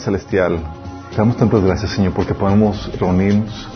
[0.00, 0.58] Celestial,
[1.10, 3.68] te damos tantas gracias, Señor, porque podemos reunirnos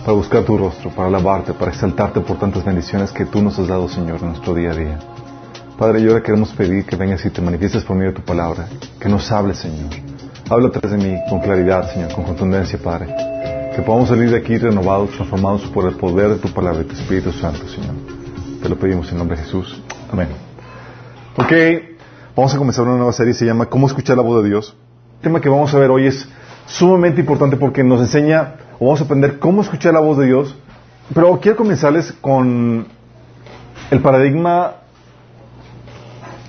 [0.00, 3.68] para buscar tu rostro, para alabarte, para exaltarte por tantas bendiciones que tú nos has
[3.68, 4.98] dado, Señor, en nuestro día a día.
[5.78, 8.66] Padre, yo ahora queremos pedir que vengas y te manifiestes por medio de tu palabra,
[8.98, 9.90] que nos hables, Señor.
[10.48, 13.14] Habla atrás de mí con claridad, Señor, con contundencia, Padre.
[13.74, 16.94] Que podamos salir de aquí renovados, transformados por el poder de tu palabra y tu
[16.94, 17.94] Espíritu Santo, Señor.
[18.62, 19.80] Te lo pedimos en nombre de Jesús.
[20.12, 20.28] Amén.
[21.36, 21.52] Ok,
[22.34, 24.76] vamos a comenzar una nueva serie, se llama ¿Cómo escuchar la voz de Dios?
[25.20, 26.26] Tema que vamos a ver hoy es
[26.64, 30.56] sumamente importante porque nos enseña, o vamos a aprender cómo escuchar la voz de Dios.
[31.12, 32.86] Pero quiero comenzarles con
[33.90, 34.76] el paradigma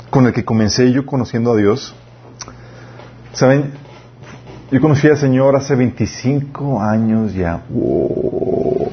[0.09, 1.93] con el que comencé yo conociendo a Dios.
[3.33, 3.73] ¿Saben?
[4.71, 7.61] Yo conocí al Señor hace 25 años ya.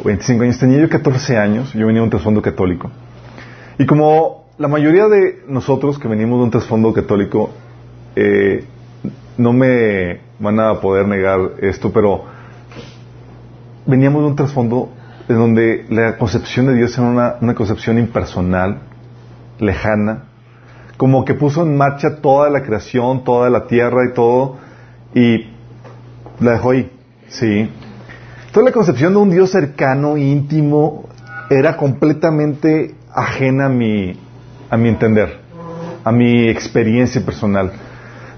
[0.05, 0.59] 25 años.
[0.59, 1.73] Tenía yo 14 años.
[1.73, 2.91] Yo venía de un trasfondo católico.
[3.79, 7.51] Y como la mayoría de nosotros que venimos de un trasfondo católico,
[8.17, 8.65] eh,
[9.39, 12.25] no me van a poder negar esto, pero
[13.87, 14.91] veníamos de un trasfondo
[15.29, 18.81] en donde la concepción de Dios era una, una concepción impersonal,
[19.59, 20.25] lejana,
[20.97, 24.57] como que puso en marcha toda la creación, toda la tierra y todo,
[25.15, 25.47] y
[26.41, 26.91] la dejó ahí,
[27.29, 27.71] sí.
[28.53, 31.09] Toda la concepción de un Dios cercano, íntimo,
[31.51, 34.19] era completamente ajena a mi,
[34.71, 35.41] a mi entender,
[36.05, 37.73] a mi experiencia personal.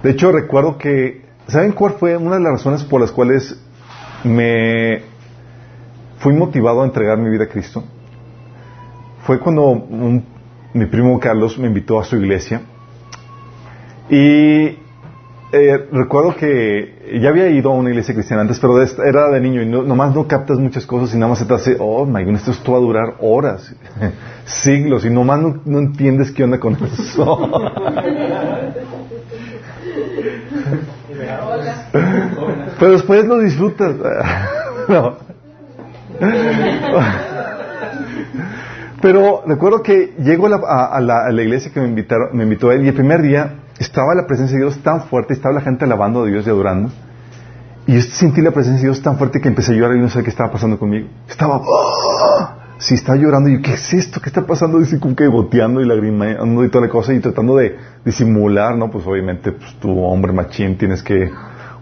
[0.02, 3.58] De hecho, recuerdo que, ¿saben cuál fue una de las razones por las cuales
[4.24, 5.02] me
[6.18, 7.84] fui motivado a entregar mi vida a Cristo?
[9.24, 9.86] Fue cuando
[10.72, 12.62] mi primo Carlos me invitó a su iglesia
[14.08, 14.78] y
[15.52, 19.62] eh, recuerdo que ya había ido a una iglesia cristiana antes, pero era de niño
[19.62, 22.24] y no, nomás no captas muchas cosas y nada más se te hace, oh my
[22.24, 23.74] goodness, esto va a durar horas,
[24.46, 27.50] siglos y nomás no, no entiendes qué onda con eso.
[32.78, 33.94] pero después lo disfrutas.
[34.88, 35.16] no.
[39.00, 42.88] Pero recuerdo que llego a la, iglesia que me, invitaron, me invitó a él y
[42.88, 46.26] el primer día estaba la presencia de Dios tan fuerte, estaba la gente alabando a
[46.26, 46.90] Dios y adorando.
[47.86, 50.10] Y yo sentí la presencia de Dios tan fuerte que empecé a llorar y no
[50.10, 51.08] sé qué estaba pasando conmigo.
[51.28, 52.56] Estaba, ¡ah!
[52.76, 54.20] sí, estaba llorando y yo, ¿qué es esto?
[54.20, 54.78] ¿Qué está pasando?
[54.78, 58.90] Dice como que goteando y lagrimando y toda la cosa y tratando de disimular, ¿no?
[58.90, 61.30] Pues obviamente, pues tu hombre machín tienes que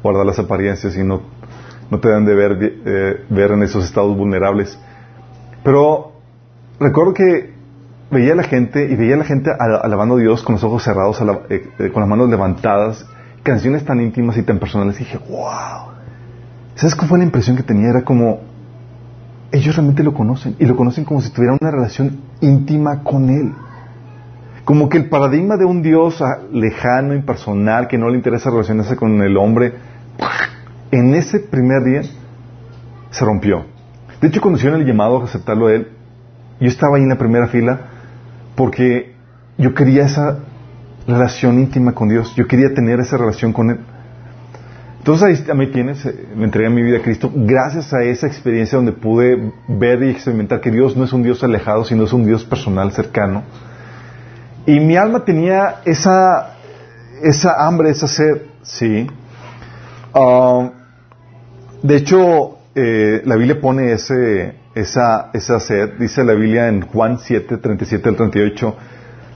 [0.02, 1.22] guardar las apariencias y no,
[1.90, 4.78] no te dan de ver, eh, ver en esos estados vulnerables.
[5.62, 6.12] Pero
[6.78, 7.54] recuerdo que
[8.10, 10.82] veía a la gente y veía a la gente alabando a Dios con los ojos
[10.82, 11.20] cerrados,
[11.50, 13.06] eh, eh, con las manos levantadas,
[13.42, 14.96] canciones tan íntimas y tan personales.
[14.96, 15.92] Y dije, wow.
[16.74, 17.90] ¿Sabes cuál fue la impresión que tenía?
[17.90, 18.40] Era como,
[19.50, 23.52] ellos realmente lo conocen y lo conocen como si tuvieran una relación íntima con Él.
[24.68, 28.96] Como que el paradigma de un Dios ah, lejano, impersonal, que no le interesa relacionarse
[28.96, 29.72] con el hombre,
[30.90, 32.02] en ese primer día
[33.08, 33.64] se rompió.
[34.20, 35.88] De hecho, cuando hicieron el llamado a aceptarlo a Él,
[36.60, 37.80] yo estaba ahí en la primera fila
[38.56, 39.14] porque
[39.56, 40.40] yo quería esa
[41.06, 42.36] relación íntima con Dios.
[42.36, 43.78] Yo quería tener esa relación con Él.
[44.98, 46.06] Entonces ahí me tienes,
[46.36, 50.60] me entregué mi vida a Cristo gracias a esa experiencia donde pude ver y experimentar
[50.60, 53.44] que Dios no es un Dios alejado, sino es un Dios personal, cercano.
[54.68, 56.56] Y mi alma tenía esa,
[57.22, 59.06] esa hambre, esa sed, sí.
[60.12, 60.70] Ah,
[61.82, 65.94] de hecho, eh, la Biblia pone ese, esa, esa sed.
[65.98, 68.76] Dice la Biblia en Juan 7, 37 al 38,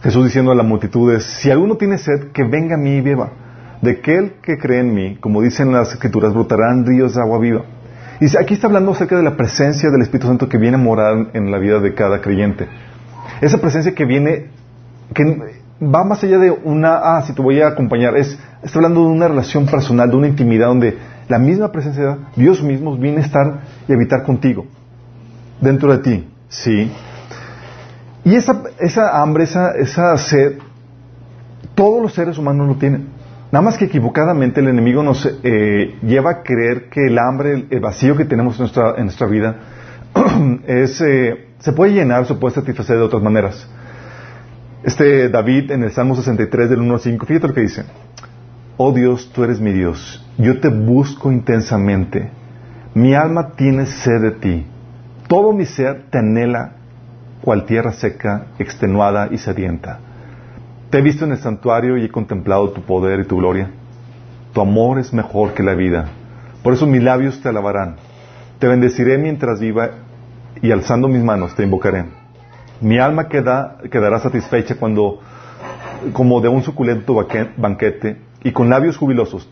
[0.02, 3.32] Jesús diciendo a la multitud, si alguno tiene sed, que venga a mí y beba.
[3.80, 7.64] De aquel que cree en mí, como dicen las escrituras, brotarán ríos de agua viva.
[8.20, 11.28] Y aquí está hablando acerca de la presencia del Espíritu Santo que viene a morar
[11.32, 12.68] en la vida de cada creyente.
[13.40, 14.50] Esa presencia que viene,
[15.12, 19.00] que va más allá de una, ah, si te voy a acompañar, es, está hablando
[19.00, 20.96] de una relación personal, de una intimidad donde
[21.28, 24.66] la misma presencia, Dios mismo viene a estar y habitar contigo
[25.60, 26.90] dentro de ti, ¿sí?
[28.24, 30.58] Y esa, esa hambre, esa, esa sed,
[31.74, 33.08] todos los seres humanos lo tienen.
[33.50, 37.80] Nada más que equivocadamente el enemigo nos eh, lleva a creer que el hambre, el
[37.80, 39.56] vacío que tenemos en nuestra, en nuestra vida,
[40.66, 43.68] es, eh, se puede llenar, se puede satisfacer de otras maneras.
[44.82, 47.84] Este David en el Salmo 63 del 1 al 5, fíjate lo que dice.
[48.76, 50.26] Oh Dios, tú eres mi Dios.
[50.38, 52.30] Yo te busco intensamente.
[52.94, 54.66] Mi alma tiene sed de ti.
[55.28, 56.72] Todo mi ser te anhela
[57.42, 60.00] cual tierra seca, extenuada y sedienta.
[60.90, 63.70] Te he visto en el santuario y he contemplado tu poder y tu gloria.
[64.52, 66.06] Tu amor es mejor que la vida.
[66.64, 67.96] Por eso mis labios te alabarán.
[68.58, 69.90] Te bendeciré mientras viva
[70.60, 72.21] y alzando mis manos te invocaré.
[72.82, 75.20] Mi alma quedará satisfecha cuando,
[76.12, 77.14] como de un suculento
[77.56, 79.48] banquete, y con labios jubilosos,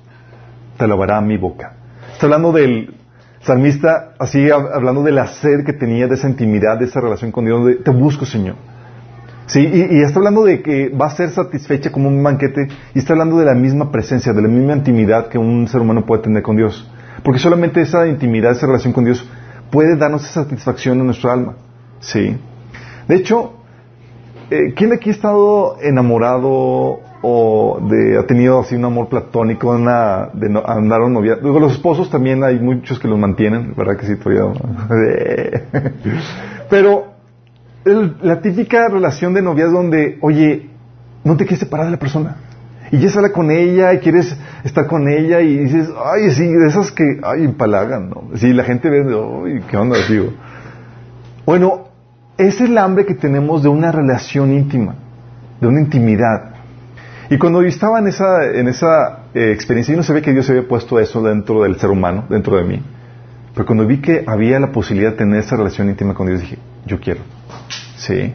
[0.77, 1.75] te alabará mi boca.
[2.13, 2.95] Está hablando del
[3.41, 7.45] salmista, así hablando de la sed que tenía, de esa intimidad, de esa relación con
[7.45, 8.57] Dios, de, te busco, Señor.
[9.47, 12.99] Sí, y, y, está hablando de que va a ser satisfecha como un banquete, y
[12.99, 16.23] está hablando de la misma presencia, de la misma intimidad que un ser humano puede
[16.23, 16.89] tener con Dios.
[17.23, 19.25] Porque solamente esa intimidad, esa relación con Dios,
[19.71, 21.55] puede darnos esa satisfacción en nuestra alma.
[22.01, 22.37] Sí.
[23.11, 23.55] De hecho,
[24.51, 30.29] eh, ¿quién aquí ha estado enamorado o de, ha tenido así un amor platónico, una,
[30.33, 31.37] de no, andar un novia.
[31.43, 34.15] Luego los esposos también hay muchos que los mantienen, ¿verdad que sí?
[34.15, 34.53] Todavía?
[36.71, 37.07] Pero
[38.23, 40.71] la típica relación de noviazgo donde, oye,
[41.25, 42.37] no te quieres separar de la persona.
[42.93, 46.69] Y ya sale con ella y quieres estar con ella y dices, ay, sí, de
[46.69, 48.37] esas que, ay, empalagan, ¿no?
[48.37, 50.29] Sí, la gente ve, ay, ¿qué onda, digo?
[51.45, 51.90] Bueno,
[52.41, 54.95] es el hambre que tenemos de una relación íntima,
[55.61, 56.55] de una intimidad.
[57.29, 60.49] Y cuando yo estaba en esa, en esa eh, experiencia, yo no sabía que Dios
[60.49, 62.83] había puesto eso dentro del ser humano, dentro de mí.
[63.53, 66.59] Pero cuando vi que había la posibilidad de tener esa relación íntima con Dios, dije,
[66.87, 67.21] yo quiero.
[67.97, 68.33] Sí.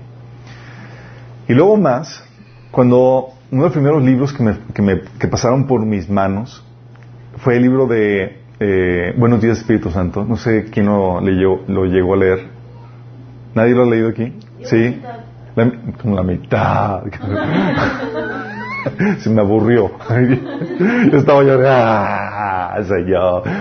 [1.48, 2.24] Y luego más,
[2.70, 6.64] cuando uno de los primeros libros que, me, que, me, que pasaron por mis manos
[7.38, 10.24] fue el libro de eh, Buenos días Espíritu Santo.
[10.24, 12.55] No sé quién lo, leyó, lo llegó a leer.
[13.56, 14.34] ¿Nadie lo ha leído aquí?
[14.64, 15.02] Sí.
[15.56, 15.72] La,
[16.02, 17.04] como la mitad.
[19.20, 19.92] Se me aburrió.
[21.12, 22.78] yo estaba yo, ah.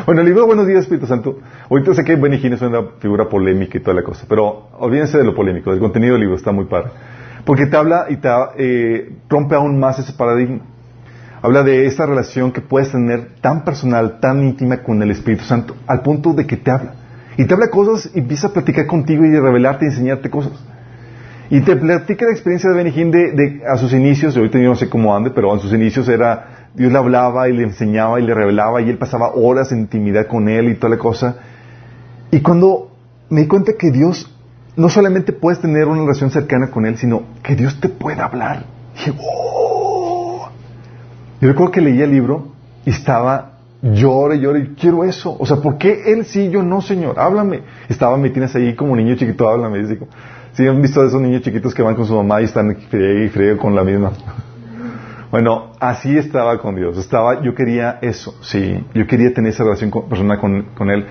[0.04, 1.38] Bueno, el libro Buenos días, Espíritu Santo.
[1.70, 5.16] Ahorita sé que Benny Hinn es una figura polémica y toda la cosa, pero olvídense
[5.16, 6.90] de lo polémico, del contenido del libro está muy padre.
[7.44, 10.62] Porque te habla y te eh, rompe aún más ese paradigma.
[11.40, 15.76] Habla de esa relación que puedes tener tan personal, tan íntima con el Espíritu Santo,
[15.86, 17.03] al punto de que te habla.
[17.36, 20.52] Y te habla cosas y empieza a platicar contigo y a revelarte y enseñarte cosas.
[21.50, 24.88] Y te platica la experiencia de Benny de, a sus inicios, ahorita yo no sé
[24.88, 28.34] cómo ande, pero en sus inicios era, Dios le hablaba y le enseñaba y le
[28.34, 31.36] revelaba y él pasaba horas en intimidad con él y toda la cosa.
[32.30, 32.90] Y cuando
[33.28, 34.30] me di cuenta que Dios
[34.76, 38.64] no solamente puedes tener una relación cercana con Él, sino que Dios te puede hablar.
[38.94, 40.48] dije, oh".
[41.40, 42.48] Yo recuerdo que leía el libro
[42.84, 43.53] y estaba
[43.92, 45.36] llore, llore, quiero eso.
[45.38, 47.18] O sea, ¿por qué Él sí, yo no, Señor?
[47.18, 47.62] Háblame.
[47.88, 49.86] Estaba, me tienes ahí como niño chiquito, háblame.
[49.86, 50.08] Digo,
[50.54, 53.24] ¿Sí han visto a esos niños chiquitos que van con su mamá y están frío
[53.24, 54.12] y frío con la misma?
[55.30, 56.96] Bueno, así estaba con Dios.
[56.96, 58.86] Estaba, yo quería eso, sí.
[58.94, 61.06] Yo quería tener esa relación personal con, con, Él.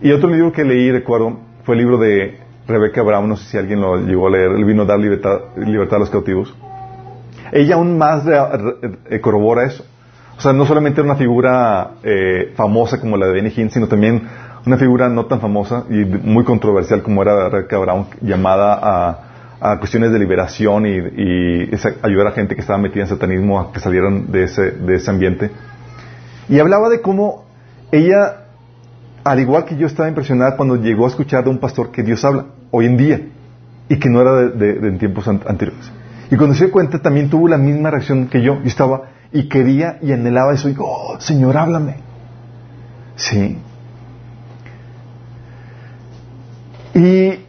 [0.00, 3.28] Y otro libro que leí, recuerdo, fue el libro de Rebeca Brown.
[3.28, 4.52] No sé si alguien lo llegó a leer.
[4.52, 6.56] Él vino a dar libertad, libertad a los cautivos.
[7.52, 9.84] Ella aún más eh, corrobora eso.
[10.38, 13.88] O sea, no solamente era una figura eh, famosa como la de Benny Hinn, sino
[13.88, 14.22] también
[14.64, 19.24] una figura no tan famosa y muy controversial como era Rebecca Brown, llamada
[19.60, 21.70] a, cuestiones de liberación y,
[22.02, 25.10] ayudar a gente que estaba metida en satanismo a que salieran de ese, de ese
[25.10, 25.50] ambiente.
[26.48, 27.44] Y hablaba de cómo
[27.90, 28.44] ella,
[29.24, 32.24] al igual que yo, estaba impresionada cuando llegó a escuchar de un pastor que Dios
[32.24, 33.20] habla hoy en día
[33.88, 35.90] y que no era de, en tiempos anteriores.
[36.30, 38.60] Y cuando se dio cuenta también tuvo la misma reacción que yo.
[38.60, 40.68] Yo estaba y quería y anhelaba eso.
[40.68, 41.96] Y oh, Señor, háblame.
[43.16, 43.58] Sí.
[46.94, 47.44] Y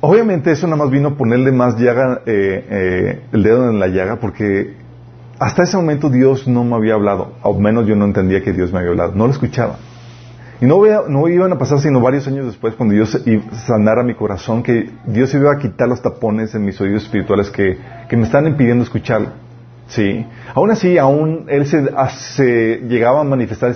[0.00, 3.88] obviamente eso nada más vino a ponerle más llaga, eh, eh, el dedo en la
[3.88, 4.76] llaga, porque
[5.38, 8.72] hasta ese momento Dios no me había hablado, o menos yo no entendía que Dios
[8.72, 9.78] me había hablado, no lo escuchaba.
[10.60, 13.20] Y no, no iban a pasar sino varios años después, cuando Dios
[13.66, 17.76] sanara mi corazón, que Dios iba a quitar los tapones en mis oídos espirituales que,
[18.08, 19.43] que me están impidiendo escucharlo.
[19.88, 20.26] ¿Sí?
[20.54, 23.74] Aún así, aún Él se, se llegaba a manifestar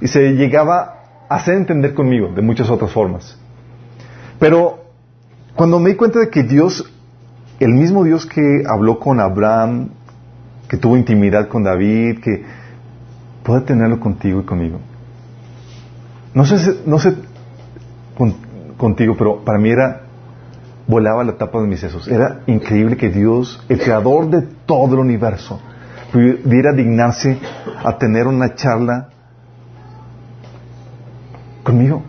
[0.00, 0.96] y se llegaba
[1.28, 3.38] a hacer entender conmigo de muchas otras formas.
[4.38, 4.84] Pero
[5.54, 6.90] cuando me di cuenta de que Dios,
[7.60, 9.90] el mismo Dios que habló con Abraham,
[10.68, 12.44] que tuvo intimidad con David, que
[13.42, 14.78] puede tenerlo contigo y conmigo.
[16.34, 17.14] No sé, no sé
[18.76, 20.02] contigo, pero para mí era,
[20.88, 22.08] volaba la tapa de mis sesos.
[22.08, 25.60] Era increíble que Dios, el creador de todo el universo,
[26.10, 27.38] pudiera dignarse
[27.84, 29.10] a tener una charla
[31.62, 32.02] conmigo.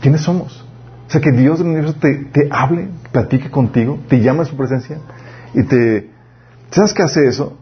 [0.00, 0.64] ¿Quiénes somos?
[1.08, 4.98] O sea, que Dios del universo te, hable, platique contigo, te llama a su presencia
[5.52, 6.10] y te...
[6.70, 7.56] ¿Sabes qué hace eso?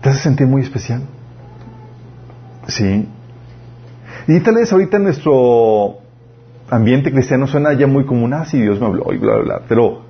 [0.00, 1.02] Te hace sentir muy especial.
[2.68, 3.08] Sí.
[4.26, 6.05] Y tal vez ahorita nuestro
[6.70, 9.62] ambiente cristiano suena ya muy común, ah, sí, Dios me habló y bla, bla, bla.
[9.68, 10.02] Pero,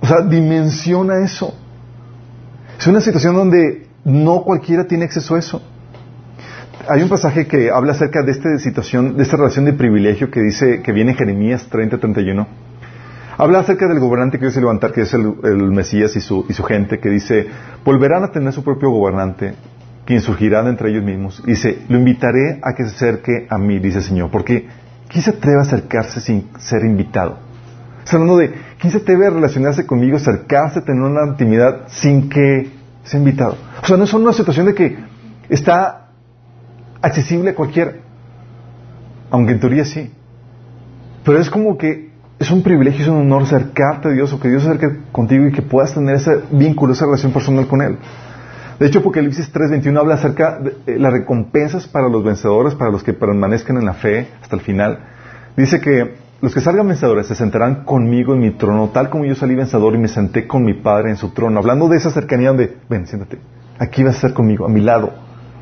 [0.00, 1.54] o sea, dimensiona eso.
[2.78, 5.62] Es una situación donde no cualquiera tiene acceso a eso
[6.88, 10.40] hay un pasaje que habla acerca de esta situación, de esta relación de privilegio que
[10.40, 12.46] dice, que viene en Jeremías 30-31.
[13.38, 15.24] Habla acerca del gobernante que Dios se levantar, que es el,
[15.70, 17.46] Mesías y su, y su gente, que dice,
[17.84, 19.54] volverán a tener su propio gobernante,
[20.04, 21.42] quien surgirá de entre ellos mismos.
[21.44, 24.66] Dice, lo invitaré a que se acerque a mí, dice el Señor, porque
[25.12, 27.38] ¿quién se atreve a acercarse sin ser invitado?
[28.04, 32.70] Está hablando de, ¿quién se atreve a relacionarse conmigo, acercarse, tener una intimidad sin que
[33.04, 33.56] sea invitado?
[33.82, 34.98] O sea, no es una situación de que
[35.48, 36.08] está
[37.00, 37.92] accesible a cualquiera,
[39.30, 40.10] aunque en teoría sí.
[41.24, 44.48] Pero es como que es un privilegio, es un honor acercarte a Dios o que
[44.48, 47.98] Dios se acerque contigo y que puedas tener ese vínculo, esa relación personal con Él.
[48.82, 53.04] De hecho, Apocalipsis 3.21 habla acerca de eh, las recompensas para los vencedores, para los
[53.04, 54.98] que permanezcan en la fe hasta el final.
[55.56, 59.36] Dice que los que salgan vencedores se sentarán conmigo en mi trono, tal como yo
[59.36, 61.60] salí vencedor y me senté con mi Padre en su trono.
[61.60, 63.38] Hablando de esa cercanía donde, ven, siéntate,
[63.78, 65.12] aquí vas a estar conmigo, a mi lado.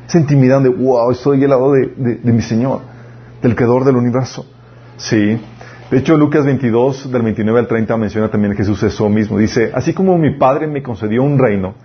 [0.07, 1.89] Esa intimidad de, wow, estoy al lado de,
[2.23, 2.79] de mi Señor,
[3.39, 4.47] del Creador del universo.
[4.97, 5.39] Sí.
[5.91, 9.37] De hecho, Lucas 22, del 29 al 30, menciona también que Jesús eso mismo.
[9.37, 11.75] Dice, así como mi Padre me concedió un reino,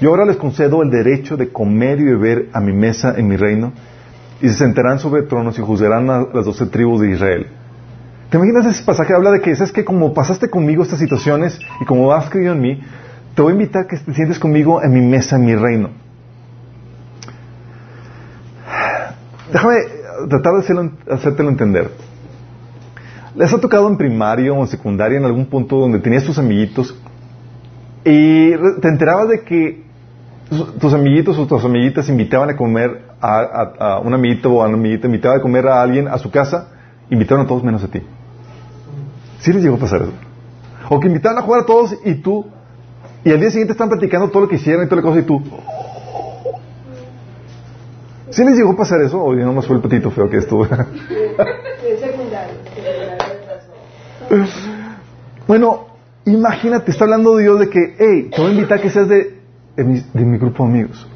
[0.00, 3.36] yo ahora les concedo el derecho de comer y beber a mi mesa en mi
[3.36, 3.72] reino,
[4.40, 7.46] y se sentarán sobre tronos y juzgarán a las doce tribus de Israel.
[8.30, 9.14] ¿Te imaginas ese pasaje?
[9.14, 12.60] Habla de que, es que como pasaste conmigo estas situaciones y como has creído en
[12.60, 12.82] mí,
[13.34, 15.90] te voy a invitar a que te sientes conmigo en mi mesa, en mi reino.
[19.52, 19.76] Déjame
[20.28, 21.90] tratar de hacértelo entender.
[23.36, 26.98] ¿Les ha tocado en primaria o en secundaria en algún punto donde tenías tus amiguitos
[28.04, 28.50] y
[28.80, 29.85] te enterabas de que
[30.48, 35.06] tus amiguitos o tus amiguitas invitaban a comer a, un amiguito o a una amiguita,
[35.06, 36.68] invitaban a comer a alguien a su casa,
[37.10, 38.00] invitaron a todos menos a ti?
[39.40, 40.12] ¿Sí les llegó a pasar eso?
[40.88, 42.46] O que invitaban a jugar a todos y tú,
[43.24, 45.24] y al día siguiente están platicando todo lo que hicieron y toda la cosa y
[45.24, 45.42] tú.
[48.30, 49.20] ¿Sí les llegó a pasar eso?
[49.20, 50.66] O no más fue el petito feo que estuvo.
[55.46, 55.86] bueno,
[56.24, 59.35] imagínate, está hablando Dios de que, hey, te voy a invitar a que seas de,
[59.76, 61.06] de, mi, grupo de amigos.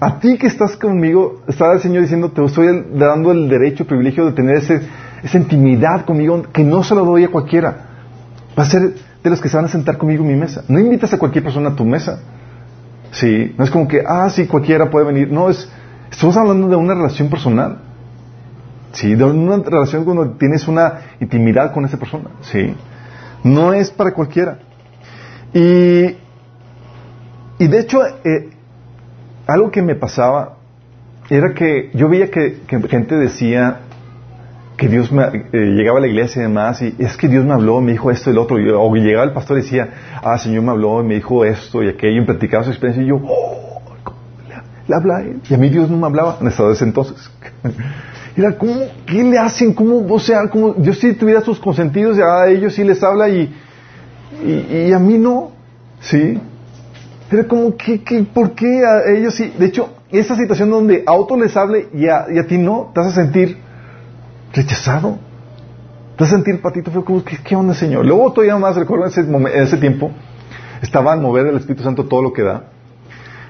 [0.00, 3.88] A ti que estás conmigo, está el Señor diciendo, te estoy dando el derecho, el
[3.88, 4.80] privilegio de tener ese,
[5.22, 7.86] esa intimidad conmigo que no se lo doy a cualquiera.
[8.58, 10.64] Va a ser de los que se van a sentar conmigo en mi mesa.
[10.68, 12.20] No invitas a cualquier persona a tu mesa.
[13.10, 15.30] Sí, no es como que, ah, sí, cualquiera puede venir.
[15.30, 15.68] No, es,
[16.10, 17.78] estamos hablando de una relación personal.
[18.92, 22.30] Sí, de una relación cuando tienes una intimidad con esa persona.
[22.42, 22.74] Sí,
[23.44, 24.58] no es para cualquiera.
[25.52, 26.16] Y,
[27.58, 28.50] y de hecho, eh,
[29.46, 30.56] algo que me pasaba
[31.30, 33.80] era que yo veía que, gente decía
[34.76, 37.54] que Dios me, eh, llegaba a la iglesia y demás, y es que Dios me
[37.54, 39.88] habló, me dijo esto y lo otro, o llegaba el pastor y decía,
[40.22, 43.08] ah, Señor me habló y me dijo esto y aquello, y platicaba su experiencia, y
[43.08, 43.80] yo, oh,
[44.86, 45.40] le, habla él.
[45.48, 47.30] Y a mí Dios no me hablaba en ese entonces.
[48.36, 49.72] Era, ¿cómo, ¿qué le hacen?
[49.72, 53.30] ¿Cómo, o sea, como, Dios si tuviera sus consentidos, ya a ellos sí les habla
[53.30, 53.50] y,
[54.44, 55.52] y, a mí no,
[56.00, 56.38] ¿sí?
[57.30, 59.52] Era como, ¿qué, qué, ¿por qué a ellos sí?
[59.58, 62.90] De hecho, esa situación donde a otros les hable y a, y a ti no,
[62.94, 63.58] te vas a sentir
[64.52, 65.18] rechazado.
[66.16, 68.06] Te vas a sentir patito fue como, ¿qué, ¿qué, onda, Señor?
[68.06, 70.12] Luego todavía más, recuerdo ese, en ese tiempo,
[70.82, 72.64] estaba mover del Espíritu Santo todo lo que da.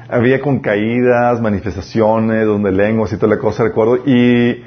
[0.09, 4.63] Había con caídas, manifestaciones, donde lenguas y toda la cosa, recuerdo, y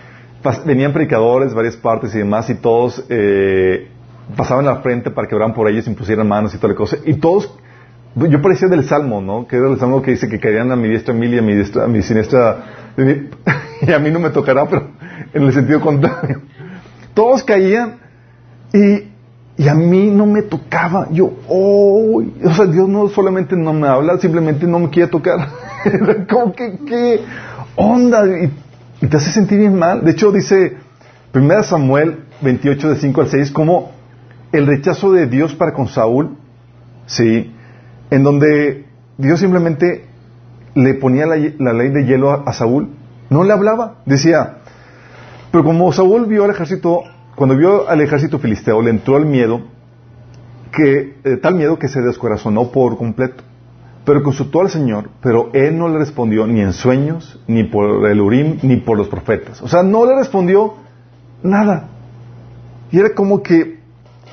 [0.66, 3.88] venían predicadores, varias partes y demás, y todos eh,
[4.36, 6.98] pasaban la frente para que oraran por ellos, impusieran manos y toda la cosa.
[7.06, 7.54] Y todos,
[8.28, 9.48] yo parecía del Salmo, ¿no?
[9.48, 11.86] Que era el Salmo que dice que caerían a mi diestra mil a mi, diestra,
[11.86, 12.66] a mi siniestra.
[13.82, 14.88] y a mí no me tocará, pero
[15.34, 16.42] en el sentido contrario.
[17.14, 17.96] Todos caían
[18.74, 19.04] y,
[19.58, 21.08] y a mí no me tocaba.
[21.12, 25.48] Yo, oh, o sea, Dios no solamente no me habla, simplemente no me quiere tocar.
[26.30, 27.22] como que, qué
[27.76, 28.26] onda.
[28.26, 28.52] Y
[29.02, 30.04] y te hace sentir bien mal.
[30.04, 30.78] De hecho, dice
[31.34, 33.92] 1 Samuel 28, de 5 al 6, como
[34.52, 36.38] el rechazo de Dios para con Saúl,
[37.06, 37.54] ¿sí?
[38.10, 38.86] En donde
[39.18, 40.06] Dios simplemente
[40.76, 41.36] le ponía la,
[41.74, 42.90] ley de hielo a, Saúl,
[43.30, 44.58] no le hablaba, decía,
[45.52, 47.04] pero como Saúl vio al ejército,
[47.36, 49.62] cuando vio al ejército filisteo, le entró el miedo,
[50.72, 53.44] que, eh, tal miedo que se descorazonó por completo
[54.10, 58.20] pero consultó al Señor, pero él no le respondió ni en sueños, ni por el
[58.20, 59.62] Urim, ni por los profetas.
[59.62, 60.74] O sea, no le respondió
[61.44, 61.90] nada.
[62.92, 63.80] Y era como que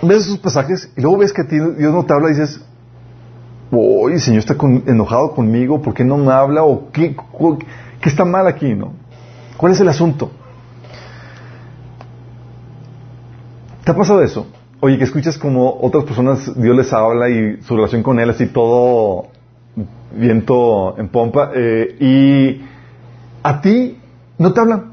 [0.02, 2.64] ves esos pasajes y luego ves que Dios no te habla y dices,
[3.71, 4.57] uy, el Señor está
[4.87, 6.65] enojado conmigo, ¿por qué no me habla?
[6.65, 7.17] ¿O qué,
[8.01, 8.93] qué está mal aquí, no?
[9.57, 10.31] ¿Cuál es el asunto?
[13.85, 14.47] ¿Te ha pasado eso?
[14.81, 18.47] Oye, que escuchas como otras personas, Dios les habla y su relación con Él así
[18.47, 19.29] todo
[20.13, 22.65] viento en pompa, eh, y
[23.43, 23.99] a ti
[24.39, 24.93] no te hablan.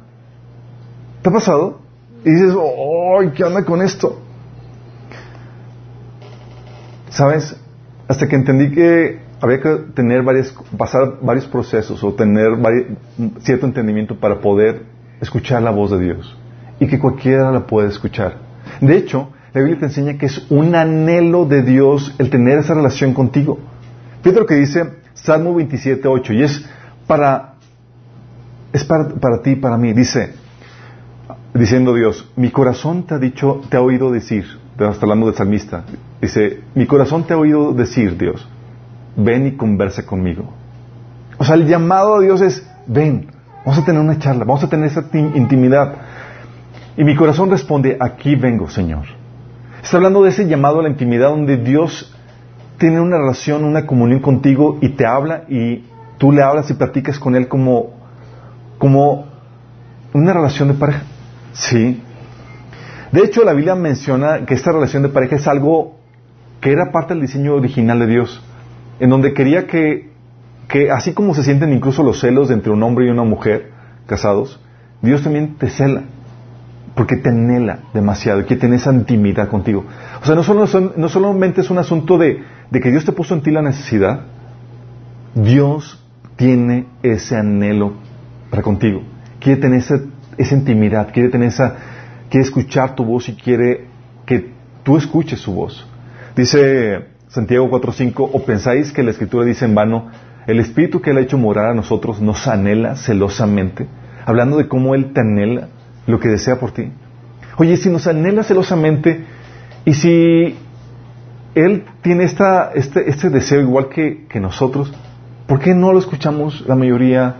[1.21, 1.79] ¿Te ha pasado?
[2.23, 4.19] Y dices, ¡ay, qué onda con esto!
[7.09, 7.55] ¿Sabes?
[8.07, 12.51] Hasta que entendí que había que tener varias, pasar varios procesos o tener
[13.39, 14.83] cierto entendimiento para poder
[15.21, 16.37] escuchar la voz de Dios.
[16.79, 18.37] Y que cualquiera la puede escuchar.
[18.81, 22.73] De hecho, la Biblia te enseña que es un anhelo de Dios el tener esa
[22.73, 23.59] relación contigo.
[24.21, 26.65] Fíjate lo que dice Salmo 27, 8, y es
[27.05, 27.55] para,
[28.71, 29.93] es para, para ti, para mí.
[29.93, 30.33] Dice,
[31.53, 34.45] diciendo Dios, mi corazón te ha dicho, te ha oído decir,
[34.77, 35.83] está hablando del salmista,
[36.21, 38.47] dice, mi corazón te ha oído decir, Dios,
[39.15, 40.51] ven y conversa conmigo.
[41.37, 43.27] O sea, el llamado a Dios es, ven,
[43.65, 45.95] vamos a tener una charla, vamos a tener esa intimidad.
[46.97, 49.05] Y mi corazón responde, aquí vengo, Señor.
[49.83, 52.13] Está hablando de ese llamado a la intimidad donde Dios
[52.77, 55.85] tiene una relación, una comunión contigo y te habla y
[56.17, 57.91] tú le hablas y platicas con Él como,
[58.77, 59.25] como
[60.13, 61.03] una relación de pareja.
[61.53, 62.02] Sí.
[63.13, 65.99] De hecho, la Biblia menciona que esta relación de pareja es algo
[66.59, 68.41] que era parte del diseño original de Dios,
[68.99, 70.09] en donde quería que,
[70.67, 73.69] que así como se sienten incluso los celos entre un hombre y una mujer
[74.07, 74.59] casados,
[75.03, 76.05] Dios también te cela,
[76.95, 79.85] porque te anhela demasiado y tener esa intimidad contigo.
[80.19, 80.65] O sea, no, solo,
[80.97, 82.41] no solamente es un asunto de,
[82.71, 84.21] de que Dios te puso en ti la necesidad,
[85.35, 86.03] Dios
[86.35, 87.93] tiene ese anhelo
[88.49, 89.03] para contigo.
[89.39, 89.99] Quiere tener esa
[90.37, 91.75] esa intimidad, quiere tener esa,
[92.33, 93.85] quiere escuchar tu voz y quiere
[94.25, 94.49] que
[94.81, 95.85] tú escuches su voz.
[96.35, 100.09] Dice Santiago 4.5, o pensáis que la escritura dice en vano,
[100.47, 103.85] el espíritu que él ha hecho morar a nosotros nos anhela celosamente,
[104.25, 105.67] hablando de cómo él te anhela
[106.07, 106.91] lo que desea por ti.
[107.57, 109.25] Oye, si nos anhela celosamente
[109.85, 110.55] y si
[111.53, 114.91] él tiene esta, este, este deseo igual que, que nosotros,
[115.45, 117.35] ¿por qué no lo escuchamos la mayoría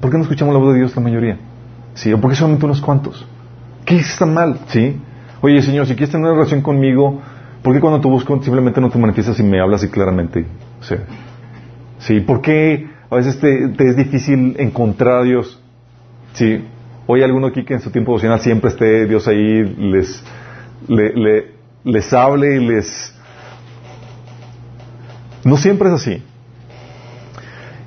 [0.00, 1.38] ¿Por qué no escuchamos la voz de Dios la mayoría?
[1.94, 2.12] ¿Sí?
[2.12, 3.24] ¿O por qué solamente unos cuantos?
[3.84, 4.60] ¿Qué está mal?
[4.68, 5.00] ¿Sí?
[5.40, 7.20] Oye, Señor, si quieres tener una relación conmigo,
[7.62, 10.46] ¿por qué cuando te busco simplemente no te manifiestas y me hablas así claramente?
[10.80, 10.98] O sea,
[11.98, 12.20] ¿sí?
[12.20, 15.60] ¿Por qué a veces te, es difícil encontrar a Dios?
[16.34, 16.64] ¿Sí?
[17.06, 20.22] Hoy alguno aquí que en su tiempo devocional siempre esté Dios ahí, les,
[21.84, 23.14] les hable y les...
[25.44, 26.22] No siempre es así.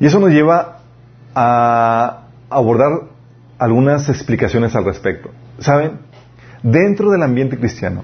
[0.01, 0.79] Y eso nos lleva
[1.33, 2.91] a abordar
[3.57, 5.31] algunas explicaciones al respecto.
[5.59, 5.99] ¿Saben?
[6.63, 8.03] Dentro del ambiente cristiano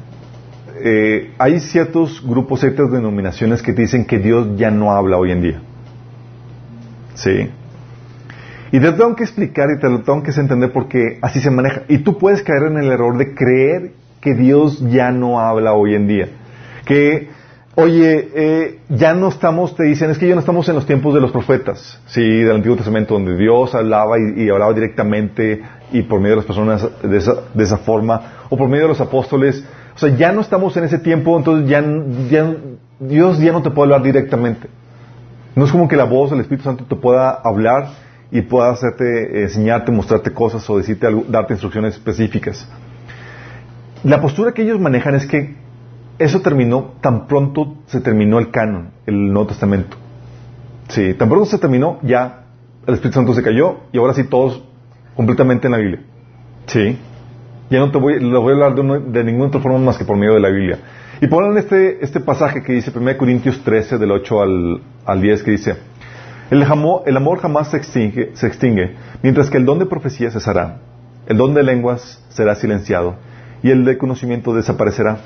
[0.83, 5.41] eh, hay ciertos grupos, ciertas denominaciones que dicen que Dios ya no habla hoy en
[5.41, 5.61] día.
[7.13, 7.49] ¿Sí?
[8.71, 11.51] Y te lo tengo que explicar y te lo tengo que entender porque así se
[11.51, 11.83] maneja.
[11.87, 15.93] Y tú puedes caer en el error de creer que Dios ya no habla hoy
[15.93, 16.29] en día.
[16.85, 17.29] Que
[17.75, 21.13] Oye, eh, ya no estamos, te dicen, es que ya no estamos en los tiempos
[21.13, 25.61] de los profetas, sí, del Antiguo Testamento, donde Dios hablaba y, hablaba directamente
[25.93, 28.89] y por medio de las personas de esa, de esa, forma, o por medio de
[28.89, 29.63] los apóstoles.
[29.95, 31.81] O sea, ya no estamos en ese tiempo, entonces ya,
[32.29, 32.53] ya,
[32.99, 34.67] Dios ya no te puede hablar directamente.
[35.55, 37.87] No es como que la voz del Espíritu Santo te pueda hablar
[38.31, 42.67] y pueda hacerte, enseñarte, mostrarte cosas o decirte darte instrucciones específicas.
[44.03, 45.60] La postura que ellos manejan es que
[46.23, 49.97] eso terminó tan pronto se terminó el canon, el Nuevo Testamento.
[50.89, 52.43] Sí, tan pronto se terminó, ya
[52.85, 54.63] el Espíritu Santo se cayó y ahora sí todos
[55.15, 56.01] completamente en la Biblia.
[56.67, 56.97] Sí.
[57.69, 60.41] Ya no te voy, a hablar de, ninguna otra forma más que por medio de
[60.41, 60.79] la Biblia.
[61.21, 65.43] Y ponen este, este pasaje que dice 1 Corintios 13, del 8 al, al 10,
[65.43, 65.77] que dice,
[66.49, 70.79] el, el amor jamás se extingue, se extingue, mientras que el don de profecía cesará,
[71.27, 73.15] el don de lenguas será silenciado
[73.63, 75.19] y el de conocimiento desaparecerá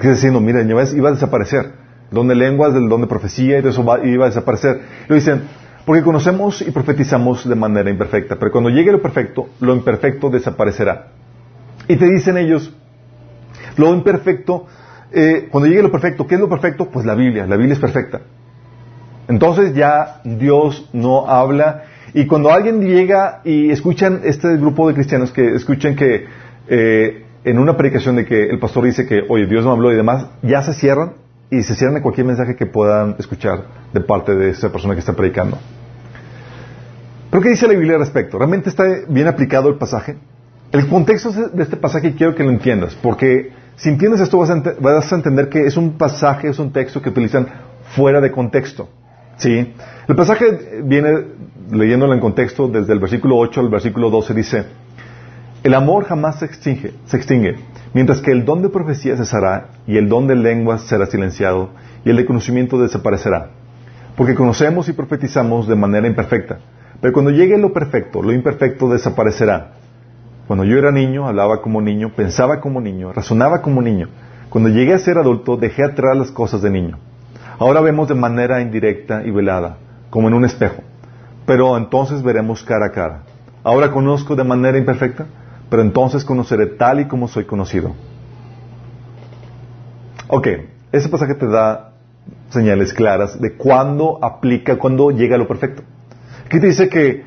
[0.00, 1.72] que diciendo, miren, iba a desaparecer.
[2.10, 4.80] Don de lenguas, del don de profecía, y eso iba a desaparecer.
[5.08, 5.42] Lo dicen,
[5.84, 11.08] porque conocemos y profetizamos de manera imperfecta, pero cuando llegue lo perfecto, lo imperfecto desaparecerá.
[11.88, 12.72] Y te dicen ellos,
[13.76, 14.66] lo imperfecto,
[15.12, 16.90] eh, cuando llegue lo perfecto, ¿qué es lo perfecto?
[16.90, 18.22] Pues la Biblia, la Biblia es perfecta.
[19.28, 25.32] Entonces ya Dios no habla y cuando alguien llega y escuchan este grupo de cristianos
[25.32, 26.26] que escuchan que
[26.68, 29.96] eh, en una predicación de que el pastor dice que, oye, Dios no habló y
[29.96, 31.14] demás, ya se cierran
[31.50, 35.00] y se cierran de cualquier mensaje que puedan escuchar de parte de esa persona que
[35.00, 35.58] está predicando.
[37.30, 38.38] ¿Pero qué dice la Biblia al respecto?
[38.38, 40.16] ¿Realmente está bien aplicado el pasaje?
[40.72, 44.62] El contexto de este pasaje quiero que lo entiendas, porque si entiendes esto vas a,
[44.80, 47.46] vas a entender que es un pasaje, es un texto que utilizan
[47.94, 48.88] fuera de contexto.
[49.36, 49.74] ¿Sí?
[50.06, 51.24] El pasaje viene,
[51.70, 54.64] leyéndolo en contexto, desde el versículo 8 al versículo 12, dice,
[55.64, 57.56] el amor jamás se extingue, se extingue,
[57.94, 61.70] mientras que el don de profecía cesará y el don de lenguas será silenciado
[62.04, 63.48] y el de conocimiento desaparecerá.
[64.14, 66.58] Porque conocemos y profetizamos de manera imperfecta,
[67.00, 69.72] pero cuando llegue lo perfecto, lo imperfecto desaparecerá.
[70.46, 74.08] Cuando yo era niño, hablaba como niño, pensaba como niño, razonaba como niño.
[74.50, 76.98] Cuando llegué a ser adulto, dejé atrás las cosas de niño.
[77.58, 79.78] Ahora vemos de manera indirecta y velada,
[80.10, 80.82] como en un espejo,
[81.46, 83.22] pero entonces veremos cara a cara.
[83.62, 85.24] Ahora conozco de manera imperfecta,
[85.70, 87.92] pero entonces conoceré tal y como soy conocido.
[90.28, 90.48] Ok,
[90.92, 91.92] ese pasaje te da
[92.50, 95.82] señales claras de cuándo aplica, cuándo llega a lo perfecto.
[96.46, 97.24] Aquí te dice que,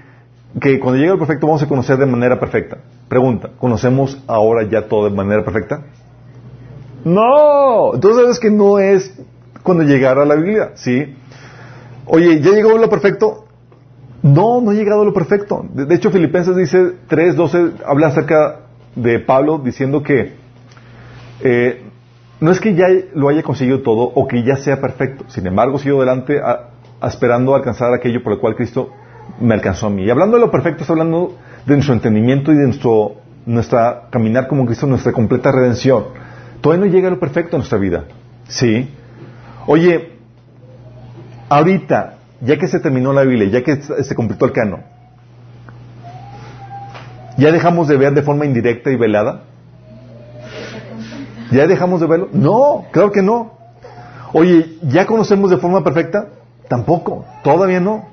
[0.60, 2.78] que cuando llega a lo perfecto vamos a conocer de manera perfecta.
[3.08, 5.82] Pregunta, ¿conocemos ahora ya todo de manera perfecta?
[7.04, 9.14] No, entonces sabes que no es
[9.64, 11.16] cuando llegara a la Biblia, ¿sí?
[12.06, 13.47] Oye, ¿ya llegó lo perfecto?
[14.34, 15.66] No, no ha llegado a lo perfecto.
[15.74, 18.60] De, hecho, Filipenses dice 3.12, habla acerca
[18.96, 20.34] de Pablo diciendo que
[21.42, 21.84] eh,
[22.40, 25.26] no es que ya lo haya conseguido todo o que ya sea perfecto.
[25.28, 26.42] Sin embargo, sigo adelante
[27.02, 28.90] esperando alcanzar aquello por lo cual Cristo
[29.40, 30.04] me alcanzó a mí.
[30.04, 31.36] Y hablando de lo perfecto, está hablando
[31.66, 33.16] de nuestro entendimiento y de nuestro
[33.48, 36.06] nuestra caminar como Cristo, nuestra completa redención.
[36.62, 38.04] Todavía no llega a lo perfecto en nuestra vida.
[38.48, 38.90] ¿Sí?
[39.66, 40.12] Oye,
[41.50, 44.84] ahorita, ya que se terminó la Biblia, ya que se completó el canon,
[47.38, 49.44] ¿ya dejamos de ver de forma indirecta y velada?
[51.52, 52.30] ¿Ya dejamos de verlo?
[52.34, 53.54] No, claro que no.
[54.34, 56.28] Oye, ¿ya conocemos de forma perfecta?
[56.68, 58.06] Tampoco, todavía no.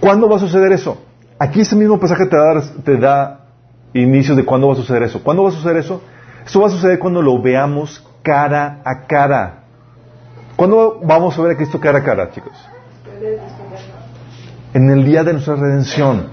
[0.00, 0.98] ¿Cuándo va a suceder eso?
[1.38, 3.40] Aquí ese mismo pasaje te da, te da
[3.94, 5.22] inicios de cuándo va a suceder eso.
[5.22, 6.02] ¿Cuándo va a suceder eso?
[6.44, 9.62] Eso va a suceder cuando lo veamos cara a cara.
[10.56, 12.52] ¿Cuándo vamos a ver a Cristo cara a cara, chicos?
[14.74, 16.28] En el día de nuestra redención.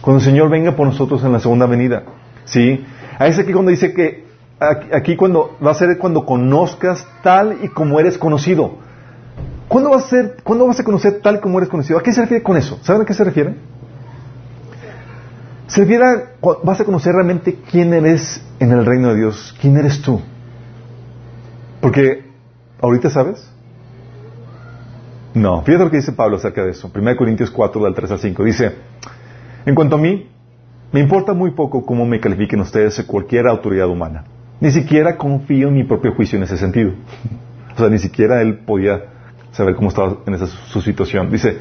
[0.00, 2.04] Cuando el Señor venga por nosotros en la segunda venida.
[2.44, 2.84] ¿Sí?
[3.18, 4.28] Ahí es aquí cuando dice que
[4.60, 8.76] aquí cuando va a ser cuando conozcas tal y como eres conocido.
[9.68, 11.98] ¿Cuándo, va a ser, ¿Cuándo vas a conocer tal como eres conocido?
[11.98, 12.78] ¿A qué se refiere con eso?
[12.82, 13.54] ¿Saben a qué se refiere?
[15.66, 16.22] Se refiere a,
[16.62, 20.22] vas a conocer realmente quién eres en el reino de Dios, quién eres tú.
[21.82, 22.24] Porque,
[22.80, 23.46] ¿ahorita sabes?
[25.34, 26.90] No, fíjate lo que dice Pablo acerca de eso.
[26.94, 28.44] 1 Corintios 4, del 3 al 5.
[28.44, 28.72] Dice,
[29.66, 30.28] en cuanto a mí,
[30.92, 34.24] me importa muy poco cómo me califiquen ustedes cualquier autoridad humana.
[34.60, 36.92] Ni siquiera confío en mi propio juicio en ese sentido.
[37.74, 39.02] o sea, ni siquiera él podía
[39.52, 41.30] saber cómo estaba en esa su situación.
[41.30, 41.58] Dice,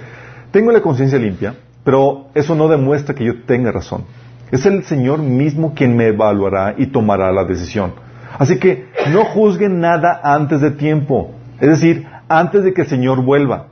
[0.51, 4.05] tengo la conciencia limpia, pero eso no demuestra que yo tenga razón.
[4.51, 7.93] Es el Señor mismo quien me evaluará y tomará la decisión.
[8.39, 11.31] Así que no juzguen nada antes de tiempo.
[11.59, 13.67] Es decir, antes de que el Señor vuelva.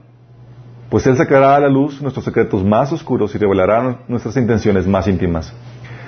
[0.89, 5.07] Pues Él sacará a la luz nuestros secretos más oscuros y revelará nuestras intenciones más
[5.07, 5.53] íntimas.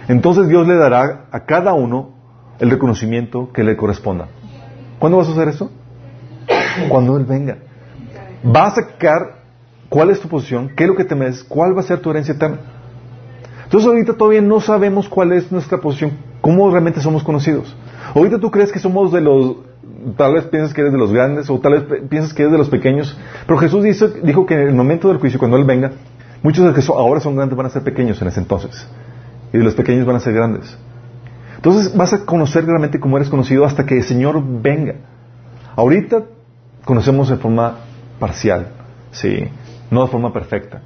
[0.08, 2.12] Entonces Dios le dará a cada uno
[2.60, 4.28] el reconocimiento que le corresponda.
[5.00, 5.72] ¿Cuándo va a suceder eso?
[6.90, 7.58] Cuando Él venga.
[8.46, 9.38] Va a sacar
[9.90, 12.34] cuál es tu posición, qué es lo que temes, cuál va a ser tu herencia
[12.34, 12.60] eterna.
[13.64, 17.76] Entonces ahorita todavía no sabemos cuál es nuestra posición, cómo realmente somos conocidos.
[18.16, 19.58] Ahorita tú crees que somos de los,
[20.16, 22.58] tal vez piensas que eres de los grandes o tal vez piensas que eres de
[22.58, 23.84] los pequeños, pero Jesús
[24.24, 25.92] dijo que en el momento del juicio, cuando Él venga,
[26.44, 28.88] muchos de los que ahora son grandes van a ser pequeños en ese entonces
[29.54, 30.78] y de los pequeños van a ser grandes.
[31.56, 34.96] Entonces vas a conocer realmente cómo eres conocido hasta que el Señor venga.
[35.76, 36.24] Ahorita
[36.86, 37.78] conocemos de forma
[38.20, 38.68] parcial,
[39.12, 39.50] sí,
[39.92, 40.82] no de forma perfecta.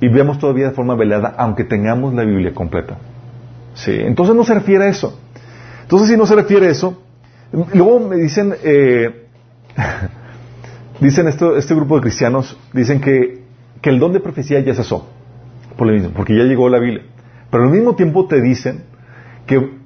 [0.00, 2.96] Y vemos todavía de forma velada, aunque tengamos la Biblia completa.
[3.74, 5.18] Sí, entonces no se refiere a eso.
[5.82, 7.02] Entonces si no se refiere a eso,
[7.52, 9.26] luego me dicen, eh,
[11.00, 13.44] dicen esto, este grupo de cristianos, dicen que,
[13.80, 15.08] que el don de profecía ya cesó,
[15.76, 17.04] por lo mismo, porque ya llegó la Biblia.
[17.50, 18.84] Pero al mismo tiempo te dicen
[19.46, 19.80] que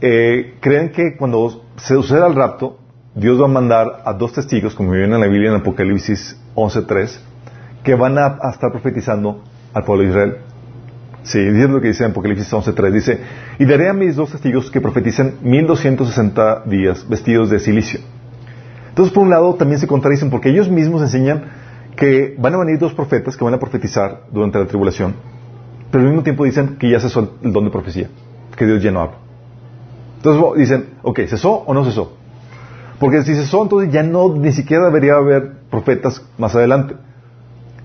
[0.00, 2.78] eh, creen que cuando se suceda el rapto,
[3.14, 7.18] Dios va a mandar a dos testigos, como viene en la Biblia en Apocalipsis 11.3,
[7.82, 10.36] que van a, estar profetizando al pueblo de Israel.
[11.24, 12.92] Sí, dice lo que dice en Apocalipsis 11.3.
[12.92, 13.18] Dice,
[13.58, 18.00] y daré a mis dos testigos que profeticen 1260 días vestidos de silicio.
[18.90, 21.44] Entonces, por un lado, también se contradicen porque ellos mismos enseñan
[21.96, 25.14] que van a venir dos profetas que van a profetizar durante la tribulación,
[25.90, 28.08] pero al mismo tiempo dicen que ya cesó el don de profecía,
[28.56, 29.16] que Dios ya no habla.
[30.16, 32.16] Entonces dicen, ok, ¿cesó o no cesó?
[32.98, 36.94] Porque si cesó, entonces ya no, ni siquiera debería haber profetas más adelante.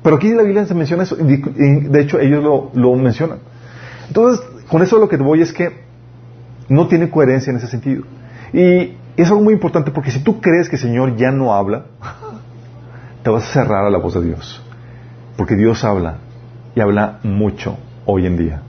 [0.01, 3.39] Pero aquí la Biblia se menciona eso, de hecho ellos lo, lo mencionan.
[4.07, 5.71] Entonces, con eso lo que te voy es que
[6.69, 8.03] no tiene coherencia en ese sentido.
[8.53, 11.85] Y es algo muy importante porque si tú crees que el Señor ya no habla,
[13.23, 14.63] te vas a cerrar a la voz de Dios.
[15.35, 16.17] Porque Dios habla
[16.75, 18.61] y habla mucho hoy en día.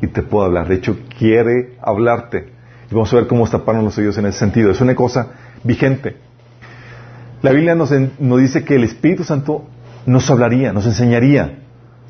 [0.00, 0.68] Y te puede hablar.
[0.68, 2.52] De hecho, quiere hablarte.
[2.90, 4.70] Y vamos a ver cómo taparon los oídos en ese sentido.
[4.70, 5.28] Es una cosa
[5.64, 6.16] vigente.
[7.42, 9.66] La Biblia nos, nos dice que el Espíritu Santo
[10.08, 11.58] nos hablaría, nos enseñaría,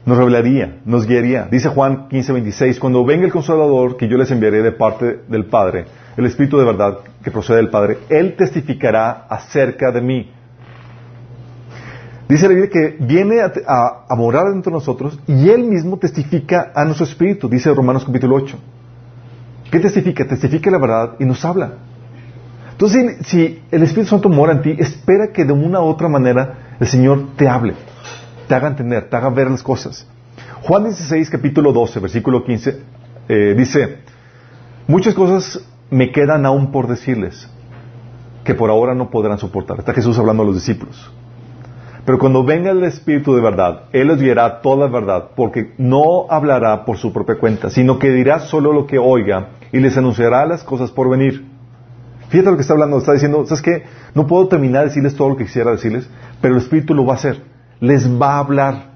[0.07, 1.49] nos revelaría, nos guiaría.
[1.51, 5.87] Dice Juan 15:26, cuando venga el consolador que yo les enviaré de parte del Padre,
[6.17, 10.31] el Espíritu de verdad que procede del Padre, Él testificará acerca de mí.
[12.29, 13.53] Dice la Biblia que viene a,
[14.09, 18.37] a, morar dentro de nosotros y Él mismo testifica a nuestro espíritu, dice Romanos capítulo
[18.37, 18.59] 8.
[19.71, 20.27] ¿Qué testifica?
[20.27, 21.73] Testifica la verdad y nos habla.
[22.79, 26.77] Entonces, si, el Espíritu Santo mora en ti, espera que de una u otra manera
[26.79, 27.75] el Señor te hable,
[28.49, 30.07] te haga entender, te haga ver las cosas.
[30.63, 32.83] Juan 16, capítulo 12, versículo 15,
[33.29, 33.99] eh, dice,
[34.87, 37.49] muchas cosas me quedan aún por decirles,
[38.45, 39.79] que por ahora no podrán soportar.
[39.79, 41.13] Está Jesús hablando a los discípulos.
[42.07, 46.27] Pero cuando venga el Espíritu de verdad, Él les dirá toda la verdad, porque no
[46.31, 50.47] hablará por su propia cuenta, sino que dirá solo lo que oiga y les anunciará
[50.47, 51.45] las cosas por venir.
[52.31, 53.83] Fíjate lo que está hablando, está diciendo, ¿sabes qué?
[54.15, 56.09] No puedo terminar de decirles todo lo que quisiera decirles,
[56.41, 57.43] pero el Espíritu lo va a hacer.
[57.81, 58.89] Les va a hablar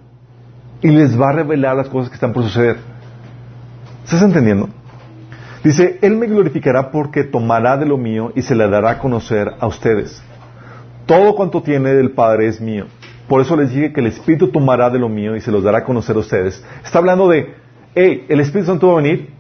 [0.81, 2.77] y les va a revelar las cosas que están por suceder.
[4.05, 4.69] ¿Estás entendiendo?
[5.63, 9.49] Dice, Él me glorificará porque tomará de lo mío y se le dará a conocer
[9.61, 10.21] a ustedes.
[11.07, 12.87] Todo cuanto tiene del Padre es mío.
[13.29, 15.79] Por eso les dije que el Espíritu tomará de lo mío y se los dará
[15.79, 16.65] a conocer a ustedes.
[16.85, 17.55] Está hablando de,
[17.95, 19.31] hey, el Espíritu Santo va a venir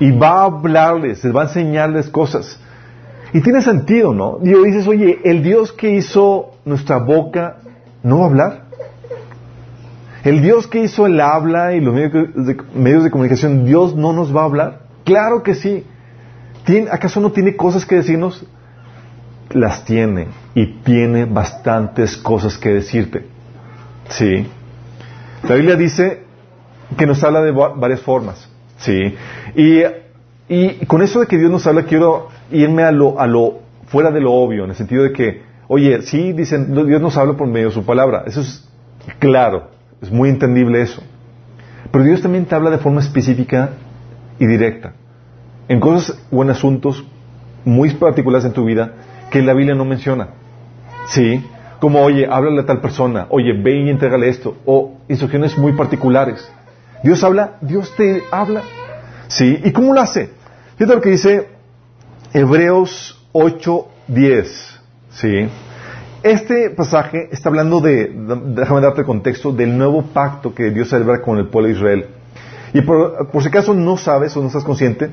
[0.00, 2.58] y va a hablarles, les va a enseñarles cosas.
[3.34, 4.38] Y tiene sentido, ¿no?
[4.42, 7.58] Y dices, oye, el Dios que hizo nuestra boca,
[8.02, 8.61] ¿no va a hablar?
[10.24, 14.42] El Dios que hizo el habla y los medios de, comunicación, ¿Dios no nos va
[14.42, 14.80] a hablar?
[15.04, 15.84] Claro que sí.
[16.90, 18.46] ¿Acaso no tiene cosas que decirnos?
[19.50, 23.26] Las tiene y tiene bastantes cosas que decirte.
[24.08, 24.46] Sí.
[25.48, 26.22] La Biblia dice
[26.96, 28.48] que nos habla de varias formas.
[28.78, 29.14] Sí.
[29.56, 29.82] Y,
[30.48, 34.10] y con eso de que Dios nos habla, quiero irme a lo, a lo fuera
[34.10, 37.46] de lo obvio, en el sentido de que, oye, sí, dicen, Dios nos habla por
[37.48, 38.24] medio de su palabra.
[38.26, 38.66] Eso es
[39.18, 39.68] claro,
[40.02, 41.02] es muy entendible eso.
[41.90, 43.70] Pero Dios también te habla de forma específica
[44.38, 44.92] y directa.
[45.68, 47.04] En cosas o en asuntos
[47.64, 48.92] muy particulares en tu vida
[49.30, 50.28] que la Biblia no menciona.
[51.06, 51.44] Sí,
[51.80, 56.48] como, oye, háblale a tal persona, oye, ve y entrégale esto, o instrucciones muy particulares.
[57.02, 58.62] Dios habla, Dios te habla.
[59.28, 59.60] ¿Sí?
[59.64, 60.30] ¿Y cómo lo hace?
[60.76, 61.48] Fíjate lo que dice
[62.32, 64.80] Hebreos 8:10.
[65.10, 65.48] ¿Sí?
[66.22, 68.12] Este pasaje está hablando de,
[68.54, 72.06] déjame darte el contexto, del nuevo pacto que Dios celebra con el pueblo de Israel.
[72.72, 75.10] Y por, si acaso no sabes o no estás consciente,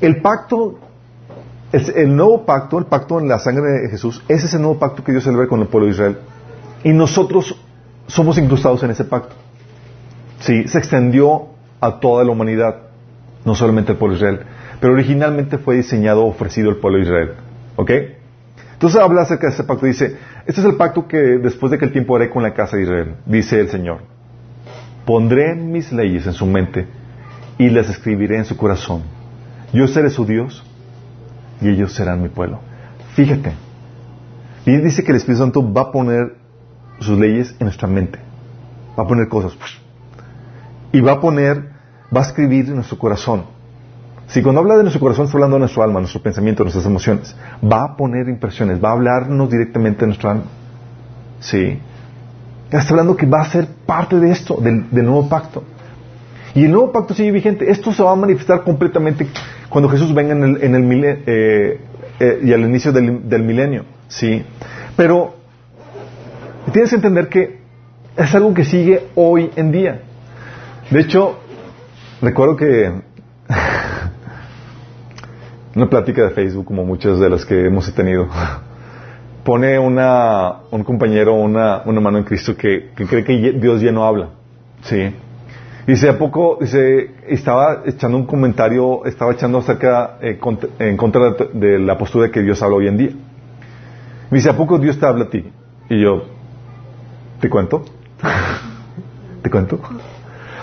[0.00, 0.78] el pacto,
[1.70, 5.12] el, nuevo pacto, el pacto en la sangre de Jesús, es el nuevo pacto que
[5.12, 6.18] Dios celebra con el pueblo de Israel.
[6.82, 7.62] Y nosotros
[8.06, 9.34] somos incrustados en ese pacto.
[10.40, 11.48] Sí, se extendió
[11.80, 12.76] a toda la humanidad,
[13.44, 14.46] no solamente al pueblo de Israel,
[14.80, 17.32] pero originalmente fue diseñado, ofrecido al pueblo de Israel.
[17.76, 17.90] ¿Ok?
[18.76, 21.86] Entonces habla acerca de ese pacto, dice, este es el pacto que después de que
[21.86, 24.00] el tiempo haré con la casa de Israel, dice el Señor.
[25.06, 26.86] Pondré mis leyes en su mente
[27.56, 29.02] y las escribiré en su corazón.
[29.72, 30.62] Yo seré su Dios
[31.62, 32.60] y ellos serán mi pueblo.
[33.14, 33.54] Fíjate,
[34.66, 36.34] y dice que el Espíritu Santo va a poner
[37.00, 38.18] sus leyes en nuestra mente,
[38.98, 39.56] va a poner cosas
[40.92, 41.70] y va a poner,
[42.14, 43.55] va a escribir en nuestro corazón.
[44.28, 47.34] Si cuando habla de nuestro corazón está hablando de nuestro alma, nuestro pensamiento, nuestras emociones,
[47.62, 50.44] va a poner impresiones, va a hablarnos directamente de nuestro alma.
[51.40, 51.78] Sí.
[52.70, 55.62] Está hablando que va a ser parte de esto, del, nuevo pacto.
[56.54, 57.70] Y el nuevo pacto sigue vigente.
[57.70, 59.28] Esto se va a manifestar completamente
[59.68, 61.80] cuando Jesús venga en el, en eh,
[62.18, 63.84] eh, y al inicio del, del milenio.
[64.08, 64.42] Sí.
[64.96, 65.36] Pero
[66.72, 67.60] tienes que entender que
[68.16, 70.00] es algo que sigue hoy en día.
[70.90, 71.38] De hecho,
[72.22, 72.92] recuerdo que
[75.76, 78.26] una plática de Facebook, como muchas de las que hemos tenido,
[79.44, 84.04] pone una, un compañero una, una mano en Cristo que, cree que Dios ya no
[84.04, 84.30] habla.
[84.82, 85.14] ¿Sí?
[85.86, 86.58] Dice, ¿a poco?
[86.60, 90.40] Dice, estaba echando un comentario, estaba echando acerca, eh,
[90.78, 93.10] en contra de, la postura de que Dios habla hoy en día.
[94.30, 95.44] Dice, ¿a poco Dios te habla a ti?
[95.90, 96.24] Y yo,
[97.38, 97.84] ¿te cuento?
[99.42, 99.78] ¿Te cuento?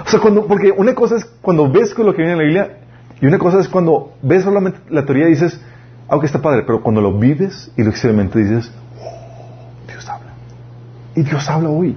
[0.06, 2.78] O sea, cuando, porque una cosa es cuando ves lo que viene en la Biblia
[3.24, 5.58] y una cosa es cuando ves solamente la teoría y dices,
[6.10, 8.70] aunque está padre, pero cuando lo vives y lo experimentas dices,
[9.02, 10.34] oh, Dios habla.
[11.16, 11.96] Y Dios habla hoy.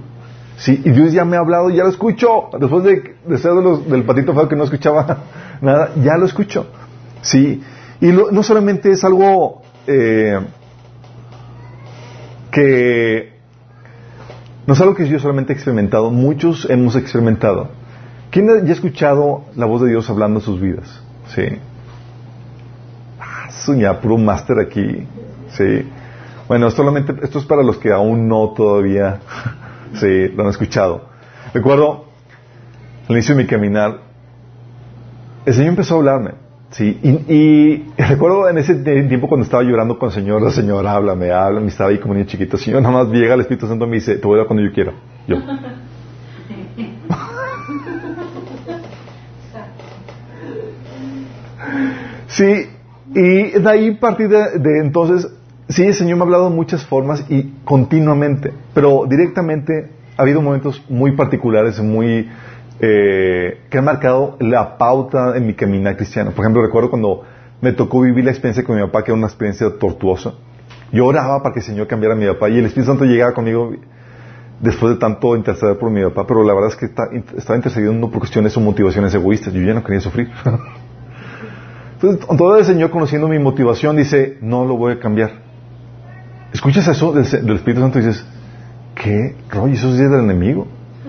[0.55, 2.45] Sí, y Dios ya me ha hablado, ya lo escucho.
[2.57, 5.25] Después de, de ser del patito feo que no escuchaba
[5.61, 6.67] nada, ya lo escucho.
[7.19, 7.61] Sí,
[7.99, 10.39] y no solamente es algo eh,
[12.51, 13.33] que
[14.65, 17.67] no es algo que yo solamente he experimentado, muchos hemos experimentado.
[18.31, 21.03] ¿Quién ya ha escuchado la voz de Dios hablando en sus vidas?
[21.35, 21.59] Sí.
[23.19, 25.07] Ah, puro máster aquí.
[25.49, 25.89] Sí.
[26.47, 29.19] Bueno, solamente, esto es para los que aún no todavía,
[29.95, 31.09] sí, lo han escuchado.
[31.53, 32.05] Recuerdo,
[33.07, 33.99] al inicio de mi caminar,
[35.45, 36.31] el Señor empezó a hablarme.
[36.71, 40.93] Sí, y, y recuerdo en ese tiempo cuando estaba llorando con el Señor, la Señora
[40.93, 42.57] habla, me habla, me estaba ahí como niño chiquito.
[42.57, 44.47] El Señor nada más llega el Espíritu Santo y me dice, te voy a dar
[44.47, 44.93] cuando yo quiera.
[45.27, 45.37] Yo.
[52.37, 52.69] Sí,
[53.15, 55.27] y de ahí partir de, entonces,
[55.69, 60.39] sí, el Señor me ha hablado de muchas formas y continuamente, pero directamente ha habido
[60.43, 62.29] momentos muy particulares, muy
[62.79, 66.29] eh, que han marcado la pauta en mi caminar cristiano.
[66.29, 67.23] Por ejemplo, recuerdo cuando
[67.59, 70.35] me tocó vivir la experiencia con mi papá, que era una experiencia tortuosa.
[70.91, 73.33] Yo oraba para que el Señor cambiara a mi papá y el Espíritu Santo llegaba
[73.33, 73.71] conmigo
[74.59, 78.19] después de tanto interceder por mi papá, pero la verdad es que estaba intercediendo por
[78.19, 79.55] cuestiones o motivaciones egoístas.
[79.55, 80.29] Yo ya no quería sufrir.
[81.99, 85.31] Entonces, todo el Señor conociendo mi motivación dice, no lo voy a cambiar.
[86.53, 88.23] Escuchas eso del, Espíritu Santo y dices,
[88.93, 89.73] ¿qué rollo?
[89.73, 90.67] Eso es del enemigo.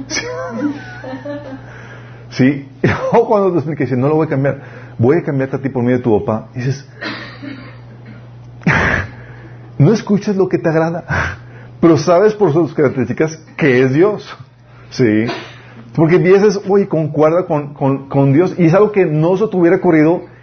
[2.31, 2.67] ¿Sí?
[3.13, 4.63] O cuando te explica, no lo voy a cambiar,
[4.97, 6.49] voy a cambiarte a ti por medio de tu papá.
[6.55, 6.89] Dices,
[9.79, 11.05] no escuchas lo que te agrada,
[11.83, 14.35] pero sabes por sus características que es Dios.
[14.89, 15.27] ¿Sí?
[15.95, 18.55] Porque dices, oye, concuerda con, con, con Dios.
[18.57, 20.38] Y es algo que no se te hubiera ocurrido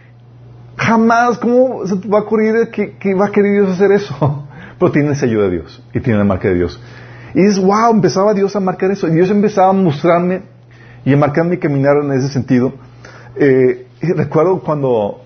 [0.78, 4.48] Jamás, ¿cómo se va a ocurrir que, va a querer Dios hacer eso?
[4.80, 6.82] Pero tiene esa ayuda de Dios y tiene la marca de Dios.
[7.34, 9.08] Y dices, wow, empezaba Dios a marcar eso.
[9.08, 10.44] Y Dios empezaba a mostrarme
[11.06, 12.74] y a marcar mi caminar en ese sentido.
[13.38, 15.22] Eh, recuerdo cuando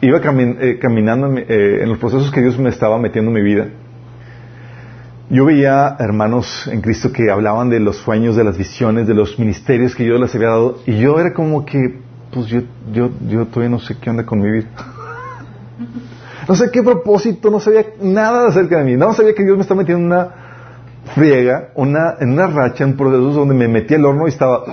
[0.00, 3.68] iba eh, caminando eh, en los procesos que Dios me estaba metiendo en mi vida.
[5.30, 9.38] Yo veía hermanos en Cristo que hablaban de los sueños, de las visiones, de los
[9.38, 10.78] ministerios que yo les había dado.
[10.86, 11.98] Y yo era como que,
[12.32, 12.60] pues yo,
[12.92, 14.68] yo, yo todavía no sé qué onda con mi vida.
[16.48, 18.96] No sé qué propósito, no sabía nada acerca de mí.
[18.96, 20.28] No sabía que Dios me estaba metiendo en una
[21.14, 24.64] friega, una, en una racha, en procesos donde me metí al horno y estaba...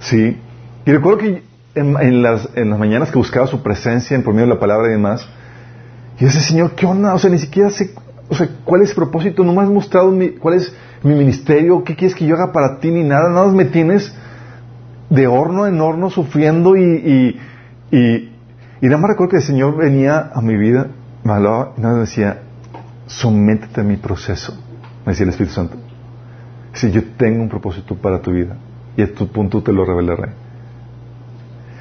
[0.00, 0.36] Sí.
[0.84, 1.42] Y recuerdo que
[1.74, 4.88] en, las, en las mañanas que buscaba su presencia en por medio de la palabra
[4.88, 5.26] y demás,
[6.18, 7.14] y ese Señor, ¿qué onda?
[7.14, 7.90] O sea, ni siquiera sé,
[8.28, 9.42] o sea, ¿cuál es el propósito?
[9.44, 12.78] No me has mostrado mi, cuál es mi ministerio, qué quieres que yo haga para
[12.78, 13.28] ti, ni nada.
[13.28, 14.14] Nada más me tienes
[15.10, 17.38] de horno en horno sufriendo y,
[17.90, 18.30] y,
[18.80, 20.88] y, nada más recuerdo que el Señor venía a mi vida,
[21.22, 22.42] me hablaba y nada más decía,
[23.06, 24.56] sométete a mi proceso,
[25.04, 25.76] me decía el Espíritu Santo.
[26.72, 28.56] Si yo tengo un propósito para tu vida
[28.96, 30.32] y a tu punto te lo revelaré.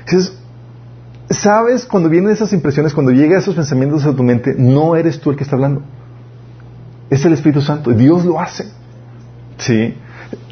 [0.06, 0.38] Entonces,
[1.30, 5.32] sabes cuando vienen esas impresiones, cuando llegan esos pensamientos a tu mente, no eres tú
[5.32, 5.82] el que está hablando.
[7.10, 7.92] Es el Espíritu Santo.
[7.92, 8.66] Dios lo hace.
[9.58, 9.96] ¿Sí?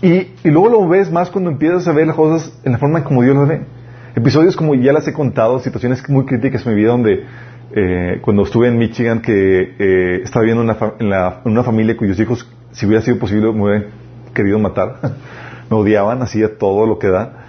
[0.02, 0.10] Y,
[0.44, 3.24] y, luego lo ves más cuando empiezas a ver las cosas en la forma como
[3.24, 3.62] Dios las ve.
[4.16, 7.24] Episodios como ya las he contado, situaciones muy críticas en mi vida donde
[7.74, 11.96] eh, cuando estuve en Michigan que eh, estaba viviendo una en, la, en, una familia
[11.96, 13.86] cuyos hijos, si hubiera sido posible, me hubieran
[14.34, 15.00] querido matar.
[15.70, 17.46] me odiaban, hacía todo lo que da.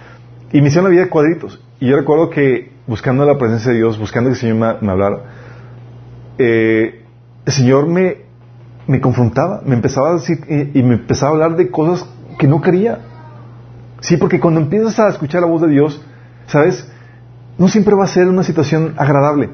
[0.51, 1.61] Y me hicieron la vida de cuadritos.
[1.79, 4.91] Y yo recuerdo que buscando la presencia de Dios, buscando que el Señor me, me
[4.91, 5.17] hablara,
[6.37, 7.03] eh,
[7.45, 8.17] el Señor me,
[8.87, 12.47] me confrontaba, me empezaba a decir y, y me empezaba a hablar de cosas que
[12.47, 12.99] no quería.
[14.01, 16.01] Sí, porque cuando empiezas a escuchar la voz de Dios,
[16.47, 16.87] ¿sabes?
[17.57, 19.49] No siempre va a ser una situación agradable.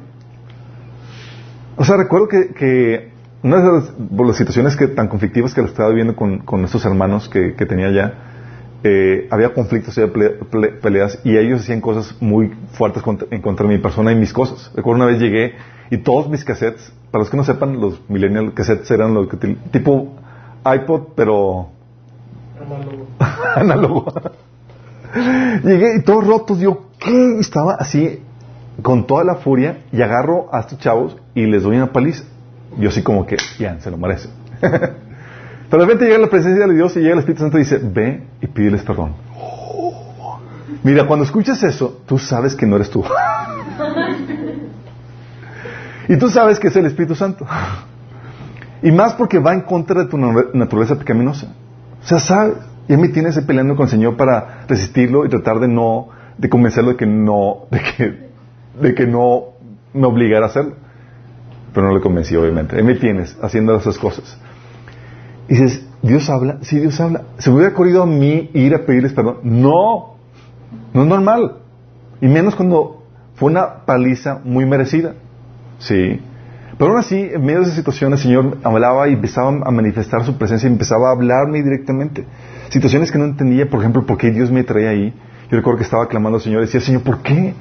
[1.76, 3.12] O sea, recuerdo que, que
[3.44, 7.30] una de las, las, situaciones que, tan conflictivas que estaba viviendo con, con estos hermanos
[7.30, 8.13] que, tenía ya,
[8.84, 10.12] eh, había conflictos, había
[10.82, 14.34] peleas y ellos hacían cosas muy fuertes contra, en contra de mi persona y mis
[14.34, 14.72] cosas.
[14.76, 15.54] Recuerdo una vez llegué
[15.89, 19.38] y todos mis cassettes, para los que no sepan, los millennial cassettes eran los que
[19.72, 20.15] tipo
[20.65, 21.70] iPod, pero
[23.56, 24.13] análogo.
[25.63, 27.39] Llegué y todos rotos, yo, ¿qué?
[27.39, 28.22] Estaba así,
[28.82, 32.24] con toda la furia, y agarro a estos chavos y les doy una paliza.
[32.78, 34.30] Yo así como que, ya, se lo merece.
[34.60, 34.82] Pero
[35.72, 38.24] de repente llega la presencia de Dios y llega el Espíritu Santo y dice, ve
[38.41, 39.13] y pídeles perdón.
[40.84, 43.04] Mira, cuando escuchas eso, tú sabes que no eres tú.
[46.08, 47.45] y tú sabes que es el Espíritu Santo.
[48.84, 51.47] y más porque va en contra de tu naturaleza pecaminosa.
[52.04, 55.60] O sea, sabes, y a mí tienes peleando con el Señor para resistirlo y tratar
[55.60, 58.30] de no, de convencerlo de que no, de que,
[58.82, 59.50] de que no
[59.93, 60.74] me obligara a hacerlo.
[61.74, 62.80] Pero no le convencí, obviamente.
[62.80, 64.38] A mí tienes haciendo esas cosas.
[65.47, 66.58] Y dices, ¿Dios habla?
[66.62, 67.24] Sí, Dios habla.
[67.38, 69.39] ¿Se me hubiera ocurrido a mí ir a pedirles perdón?
[69.43, 70.16] No,
[70.93, 71.58] no es normal.
[72.22, 73.04] Y menos cuando
[73.36, 75.16] fue una paliza muy merecida.
[75.80, 76.22] Sí.
[76.80, 80.23] Pero aún así, en medio de esa situación, el Señor hablaba y empezaba a manifestar
[80.23, 82.25] su presencia y empezaba a hablarme directamente.
[82.69, 85.13] Situaciones que no entendía, por ejemplo, por qué Dios me traía ahí.
[85.51, 87.53] Yo recuerdo que estaba clamando al Señor y decía, Señor, ¿por qué?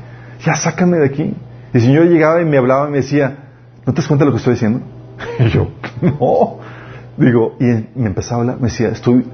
[0.45, 1.35] Ya sácame de aquí.
[1.75, 3.39] Y el Señor llegaba y me hablaba y me decía,
[3.85, 4.83] ¿no te das cuenta de lo que estoy diciendo?
[5.41, 5.67] Y yo,
[6.01, 6.59] no.
[7.17, 7.65] Digo, y
[7.99, 9.27] me empezaba a hablar, me decía, estoy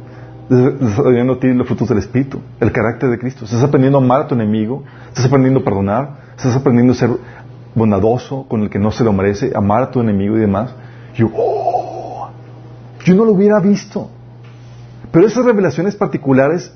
[0.49, 3.45] desarrollando a ti los frutos del Espíritu, el carácter de Cristo.
[3.45, 7.11] Estás aprendiendo a amar a tu enemigo, estás aprendiendo a perdonar, Estás aprendiendo a ser
[7.75, 10.75] bondadoso con el que no se lo merece, amar a tu enemigo y demás.
[11.14, 12.31] Yo, oh,
[13.05, 14.11] yo no lo hubiera visto.
[15.11, 16.72] Pero esas revelaciones particulares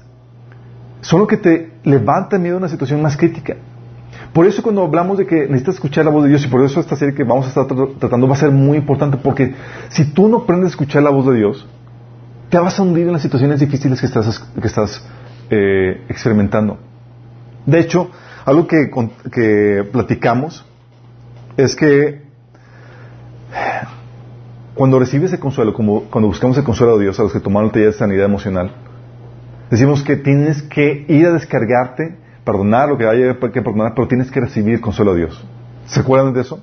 [1.01, 3.57] son lo que te levantan miedo a una situación más crítica.
[4.33, 6.81] Por eso cuando hablamos de que necesitas escuchar la voz de Dios y por eso
[6.81, 7.67] esta serie que vamos a estar
[7.99, 9.55] tratando va a ser muy importante porque
[9.89, 11.67] si tú no aprendes a escuchar la voz de Dios,
[12.51, 15.05] te vas a hundir en las situaciones difíciles que estás, que estás
[15.51, 16.79] eh, experimentando.
[17.65, 18.11] De hecho,
[18.45, 18.91] algo que,
[19.33, 20.65] que platicamos
[21.59, 22.23] es que
[24.75, 27.73] cuando recibes el consuelo, como cuando buscamos el consuelo de Dios a los que tomaron
[27.73, 28.71] taller de sanidad emocional,
[29.69, 34.31] decimos que tienes que ir a descargarte, perdonar lo que haya que perdonar, pero tienes
[34.31, 35.45] que recibir el consuelo de Dios.
[35.87, 36.63] ¿Se acuerdan de eso?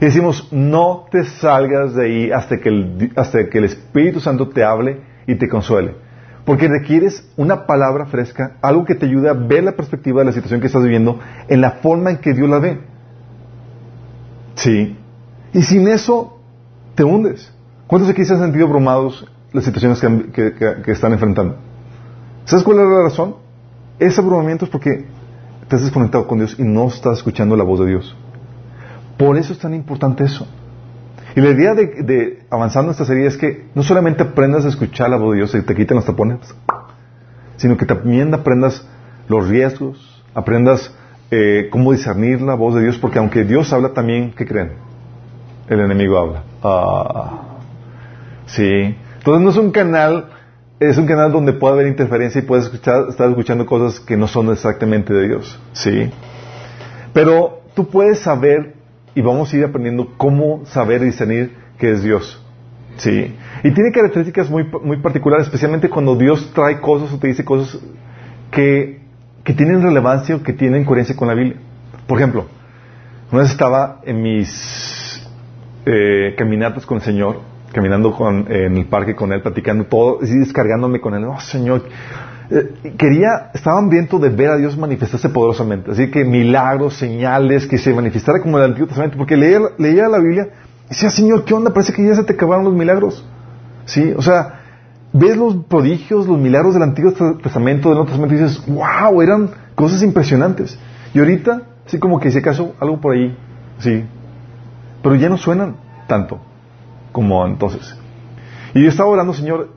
[0.00, 4.48] Y decimos, no te salgas de ahí hasta que el, hasta que el Espíritu Santo
[4.48, 5.94] te hable y te consuele.
[6.46, 10.32] Porque requieres una palabra fresca, algo que te ayude a ver la perspectiva de la
[10.32, 12.95] situación que estás viviendo en la forma en que Dios la ve.
[14.56, 14.96] Sí.
[15.52, 16.38] Y sin eso,
[16.94, 17.52] te hundes.
[17.86, 21.56] ¿Cuántos aquí se han sentido abrumados las situaciones que, están enfrentando?
[22.44, 23.36] ¿Sabes cuál es la razón?
[23.98, 25.06] Ese abrumamiento es porque
[25.68, 28.16] te has desconectado con Dios y no estás escuchando la voz de Dios.
[29.16, 30.46] Por eso es tan importante eso.
[31.34, 35.10] Y la idea de, avanzando en esta serie es que no solamente aprendas a escuchar
[35.10, 36.38] la voz de Dios y te quiten los tapones,
[37.56, 38.86] sino que también aprendas
[39.28, 40.92] los riesgos, aprendas
[41.30, 44.86] eh, cómo discernir la voz de Dios, porque aunque Dios habla también, ¿qué creen?
[45.68, 46.42] el enemigo habla.
[46.62, 47.58] Ah,
[48.46, 48.96] sí.
[49.18, 50.30] Entonces no es un canal,
[50.78, 54.28] es un canal donde puede haber interferencia y puedes escuchar, estar escuchando cosas que no
[54.28, 55.60] son exactamente de Dios.
[55.72, 56.10] Sí.
[57.12, 58.74] Pero tú puedes saber
[59.14, 62.42] y vamos a ir aprendiendo cómo saber discernir que es Dios.
[62.98, 63.34] Sí.
[63.62, 67.78] Y tiene características muy, muy particulares, especialmente cuando Dios trae cosas o te dice cosas
[68.50, 69.00] que,
[69.46, 71.56] que tienen relevancia o que tienen coherencia con la Biblia.
[72.08, 72.46] Por ejemplo,
[73.30, 75.22] una vez estaba en mis
[75.86, 77.42] eh, caminatas con el Señor,
[77.72, 81.24] caminando con, en el parque con Él, platicando todo, y descargándome con Él.
[81.26, 81.84] Oh, Señor,
[82.50, 85.92] eh, quería, estaba hambriento de ver a Dios manifestarse poderosamente.
[85.92, 89.16] Así que milagros, señales, que se manifestara como el Antiguo Testamento.
[89.16, 90.48] Porque leía, leía la Biblia
[90.86, 91.72] y decía, Señor, ¿qué onda?
[91.72, 93.24] Parece que ya se te acabaron los milagros.
[93.84, 94.12] ¿Sí?
[94.16, 94.55] O sea,
[95.18, 99.50] ves los prodigios, los milagros del Antiguo Testamento, del Nuevo Testamento y dices, wow, eran
[99.74, 100.78] cosas impresionantes.
[101.14, 103.36] Y ahorita, así como que si acaso algo por ahí,
[103.78, 104.04] sí,
[105.02, 106.40] pero ya no suenan tanto
[107.12, 107.96] como entonces.
[108.74, 109.70] Y yo estaba orando, Señor,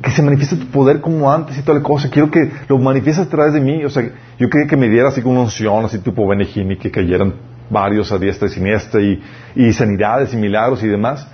[0.00, 2.08] que se manifieste tu poder como antes y toda la cosa.
[2.08, 3.84] Quiero que lo manifiestes a través de mí.
[3.84, 4.08] O sea,
[4.38, 7.34] yo quería que me diera así como una unción, así tipo Benejini, que cayeran
[7.68, 9.20] varios a diestra y siniestra y,
[9.56, 11.26] y sanidades y milagros y demás.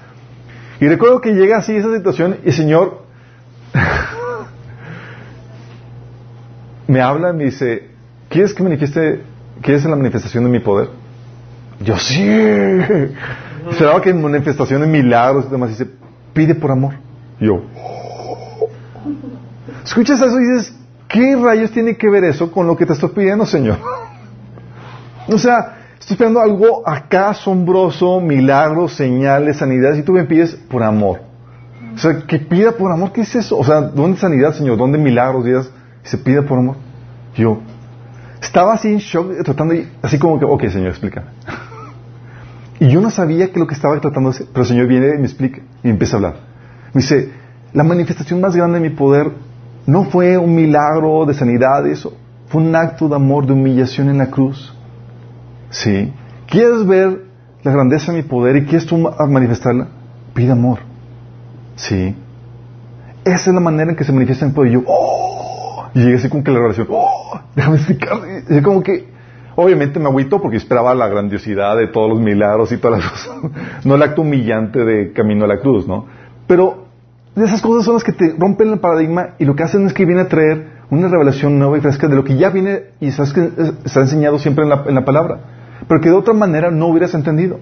[0.80, 3.01] Y recuerdo que llega así esa situación y Señor
[6.87, 7.89] me habla y me dice,
[8.29, 9.23] ¿quieres que manifieste,
[9.62, 10.89] quieres la manifestación de mi poder?
[11.81, 12.25] Yo sí.
[13.79, 15.87] Será que en manifestaciones, milagros y demás dice,
[16.33, 16.95] pide por amor.
[17.41, 17.62] yo,
[19.85, 20.75] escuchas eso y dices,
[21.09, 23.79] ¿qué rayos tiene que ver eso con lo que te estoy pidiendo, Señor?
[25.29, 30.83] o sea, estoy esperando algo acá asombroso, milagros, señales, sanidades, y tú me pides por
[30.83, 31.32] amor.
[31.95, 33.59] O sea, que pida por amor, ¿qué es eso?
[33.59, 34.78] O sea, ¿dónde sanidad, Señor?
[34.78, 35.47] ¿Dónde milagros?
[35.47, 36.76] Y se pide por amor.
[37.34, 37.61] Yo
[38.40, 41.28] estaba así en shock, tratando, así como que, ok, Señor, explícame.
[42.80, 45.11] Y yo no sabía que lo que estaba tratando de hacer, pero el Señor viene
[45.14, 46.34] y me explica y empieza a hablar.
[46.93, 47.30] Me dice,
[47.72, 49.30] la manifestación más grande de mi poder
[49.86, 52.14] no fue un milagro de sanidad, eso,
[52.49, 54.74] fue un acto de amor, de humillación en la cruz.
[55.70, 56.12] ¿Sí?
[56.49, 57.24] ¿Quieres ver
[57.62, 59.88] la grandeza de mi poder y quieres tú manifestarla?
[60.34, 60.91] Pide amor.
[61.77, 62.14] ¿Sí?
[63.25, 64.73] Esa es la manera en que se manifiesta mi poder.
[64.73, 65.87] Y yo, ¡oh!
[65.95, 67.41] Y llegué así como que la oración, ¡oh!
[67.55, 68.18] Déjame explicar.
[68.49, 69.12] Y como que
[69.55, 73.37] Obviamente me agüito porque esperaba la grandiosidad de todos los milagros y todas las cosas.
[73.85, 76.07] No el acto humillante de camino a la cruz, ¿no?
[76.47, 76.87] Pero
[77.37, 80.05] esas cosas son las que te rompen el paradigma y lo que hacen es que
[80.05, 83.33] viene a traer una revelación nueva y fresca de lo que ya viene y sabes
[83.33, 83.51] que
[83.85, 85.41] está enseñado siempre en la, en la palabra.
[85.89, 87.59] Pero que de otra manera no hubieras entendido.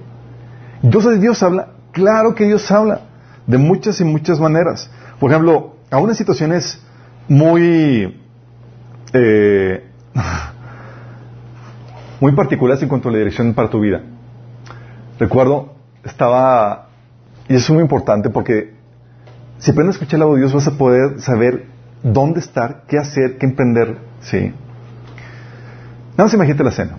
[0.83, 3.03] Entonces Dios habla, claro que Dios habla,
[3.51, 4.91] de muchas y muchas maneras.
[5.19, 6.81] Por ejemplo, aún en situaciones
[7.29, 8.17] muy...
[9.13, 9.85] Eh,
[12.21, 14.03] muy particulares en cuanto a la dirección para tu vida.
[15.19, 15.75] Recuerdo,
[16.05, 16.89] estaba,
[17.49, 18.75] y eso es muy importante porque
[19.59, 21.67] si aprendes a escuchar la voz de Dios vas a poder saber
[22.03, 24.55] dónde estar, qué hacer, qué emprender, ¿sí?
[26.13, 26.99] Nada más imagínate la escena,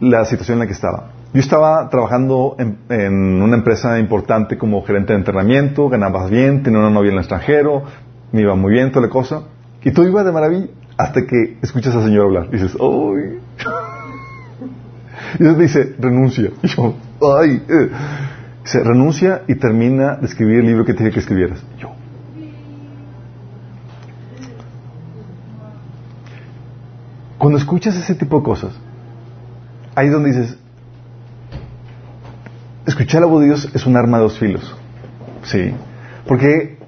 [0.00, 1.10] la situación en la que estaba.
[1.34, 6.90] Yo estaba trabajando en, una empresa importante como gerente de entrenamiento, ganabas bien, tenía una
[6.90, 7.84] novia en el extranjero,
[8.32, 9.44] me iba muy bien, toda la cosa,
[9.82, 10.66] y todo iba de maravilla
[10.98, 12.48] hasta que escuchas al Señor hablar.
[12.50, 13.38] Y dices, ¡Uy!
[15.38, 16.50] Y entonces dice, renuncia.
[16.62, 16.94] Y yo,
[17.40, 17.62] ay.
[17.66, 17.88] eh.
[18.64, 21.64] Dice, renuncia y termina de escribir el libro que te que escribieras.
[21.78, 21.90] Yo.
[27.38, 28.72] Cuando escuchas ese tipo de cosas,
[29.94, 30.58] ahí es donde dices,
[32.86, 34.76] escuchar la voz de Dios es un arma de dos filos.
[35.44, 35.72] Sí.
[36.26, 36.78] Porque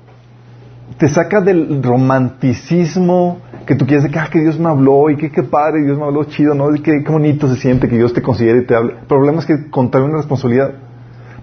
[0.98, 5.16] te saca del romanticismo que tú quieres de que, ah, que Dios me habló y
[5.16, 6.74] que qué padre, Dios me habló chido, ¿no?
[6.74, 8.92] Y que qué bonito se siente que Dios te considere y te hable.
[9.00, 10.72] El problema es que contrae una responsabilidad.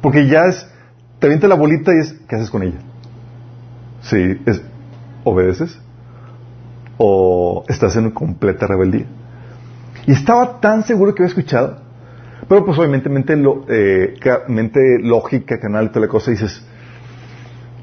[0.02, 0.68] Porque ya es,
[1.20, 2.80] te avienta la bolita y es, ¿qué haces con ella?
[4.02, 4.62] Sí, es,
[5.24, 5.80] ¿obedeces?
[6.98, 9.06] ¿O estás en completa rebeldía?
[10.06, 11.81] Y estaba tan seguro que había escuchado,
[12.52, 14.16] pero pues obviamente mente, lo- eh,
[14.50, 16.62] mente lógica, canal, toda la cosa, dices,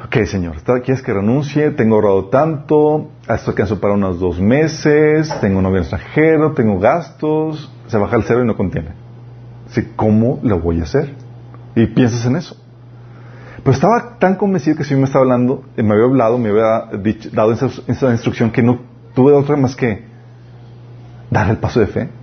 [0.04, 1.70] ok Señor, ¿está- ¿quieres que renuncie?
[1.70, 7.72] Tengo ahorrado tanto, esto alcanzo para unos dos meses, tengo un novio extranjero, tengo gastos,
[7.86, 8.88] se baja el cero y no contiene.
[9.70, 11.14] Así, ¿cómo lo voy a hacer?
[11.74, 12.54] Y piensas en eso.
[13.62, 16.98] Pero estaba tan convencido que si me estaba hablando, eh, me había hablado, me había
[17.02, 18.80] dicho- dado esa, esa instrucción que no
[19.14, 20.04] tuve otra más que
[21.30, 22.17] dar el paso de fe.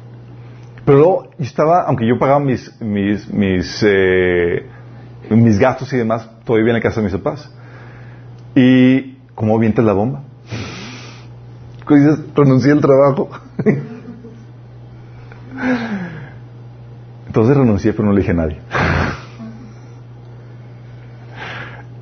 [0.86, 4.68] Pero luego yo estaba, aunque yo pagaba mis, mis, mis, eh,
[5.32, 7.52] mis gastos y demás, todavía en la casa de mis papás.
[8.56, 10.22] Y, ¿cómo avientas la bomba?
[11.86, 13.30] ¿Cómo dices, renuncié al trabajo?
[17.28, 18.60] Entonces renuncié, pero no le dije a nadie.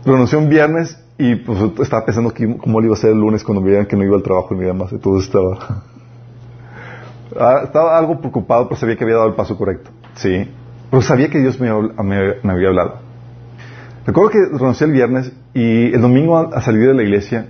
[0.06, 3.46] renuncié un viernes y pues estaba pensando que, cómo lo iba a hacer el lunes
[3.46, 4.92] cuando me vieran que no iba al trabajo y me más.
[4.92, 5.86] Entonces estaba...
[7.40, 9.90] Ah, estaba algo preocupado, pero sabía que había dado el paso correcto.
[10.16, 10.50] Sí.
[10.90, 13.00] Pero sabía que Dios me, me- me había hablado.
[14.06, 17.48] Recuerdo que renuncié el viernes y el domingo a, salir de la iglesia,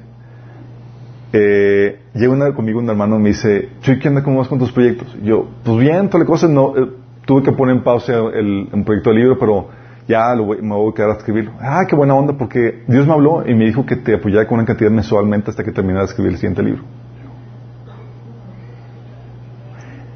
[1.31, 4.23] eh, llega una, conmigo un hermano y me dice, Chuy, ¿qué onda?
[4.23, 5.15] ¿Cómo vas con tus proyectos?
[5.21, 6.89] Y yo, pues bien, toda la cosa, no, eh,
[7.25, 9.67] tuve que poner en pausa el, un proyecto de libro, pero
[10.07, 11.53] ya lo voy- me voy a quedar a escribirlo.
[11.59, 14.59] Ah, qué buena onda, porque Dios me habló y me dijo que te apoyara con
[14.59, 16.83] una cantidad mensualmente hasta que terminara de escribir el siguiente libro.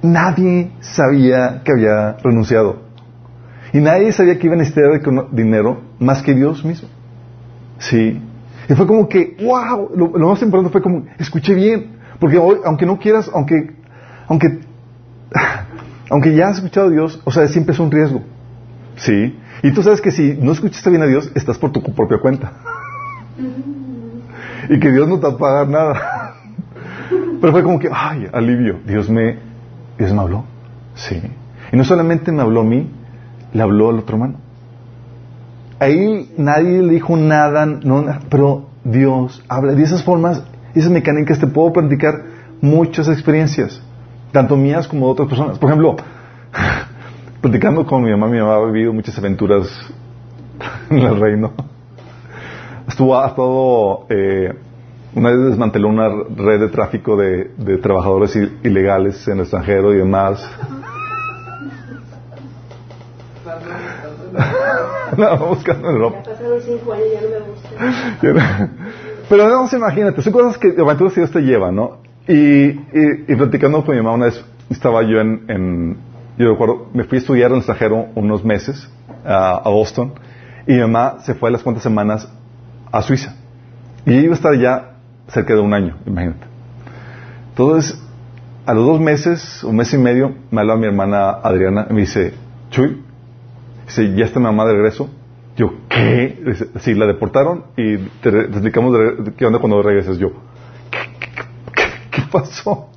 [0.07, 2.87] Nadie sabía que había renunciado.
[3.73, 6.87] Y nadie sabía que iba a necesitar de dinero más que Dios mismo.
[7.79, 8.21] Sí.
[8.69, 11.97] Y fue como que, wow, lo, lo más importante fue como, escuché bien.
[12.19, 13.75] Porque hoy, aunque no quieras, aunque,
[14.27, 14.59] aunque,
[16.09, 18.23] aunque ya has escuchado a Dios, o sea, siempre es un riesgo.
[18.95, 19.37] Sí.
[19.63, 22.53] Y tú sabes que si no escuchaste bien a Dios, estás por tu propia cuenta.
[24.69, 26.35] y que Dios no te va a pagar nada.
[27.41, 28.79] Pero fue como que, ay, alivio.
[28.85, 29.39] Dios me,
[29.97, 30.43] Dios me habló.
[30.95, 31.21] Sí.
[31.71, 32.89] Y no solamente me habló a mí,
[33.53, 34.35] le habló al otro hermano.
[35.79, 39.73] Ahí nadie le dijo nada, no, pero Dios habla.
[39.73, 40.43] De esas formas,
[40.73, 42.23] esas mecánicas te puedo platicar
[42.61, 43.81] muchas experiencias,
[44.31, 45.59] tanto mías como de otras personas.
[45.59, 45.95] Por ejemplo,
[47.41, 49.67] platicando con mi mamá, mi mamá ha vivido muchas aventuras
[50.89, 51.51] en el reino.
[52.87, 53.35] Estuvo, ha
[55.17, 59.93] una vez desmanteló una red de tráfico de, de trabajadores i- ilegales en el extranjero
[59.93, 60.47] y demás.
[65.17, 66.17] no, buscando en Europa.
[69.29, 71.97] Pero no, imagínate, son cosas que aventuras que Dios te lleva, ¿no?
[72.27, 72.33] Y,
[72.69, 72.79] y,
[73.27, 75.97] y platicando con mi mamá una vez, estaba yo en, en-
[76.37, 78.87] yo recuerdo, me fui a estudiar en el extranjero unos meses
[79.25, 80.13] a, a Boston
[80.67, 82.31] y mi mamá se fue a las cuantas semanas
[82.91, 83.33] a Suiza.
[84.05, 84.96] Y ella iba a estar ya
[85.27, 86.45] cerca de un año, imagínate.
[87.49, 88.01] Entonces,
[88.65, 92.01] a los dos meses, un mes y medio, me habla mi hermana Adriana y me
[92.01, 92.33] dice,
[92.69, 93.01] Chuy,
[93.85, 95.09] dice, ya está mi mamá de regreso.
[95.55, 96.37] Yo, ¿qué?
[96.45, 100.17] Dice, sí, la deportaron y te, te explicamos de qué onda cuando regresas.
[100.17, 100.31] Yo,
[100.91, 102.89] ¿qué, qué, pasó?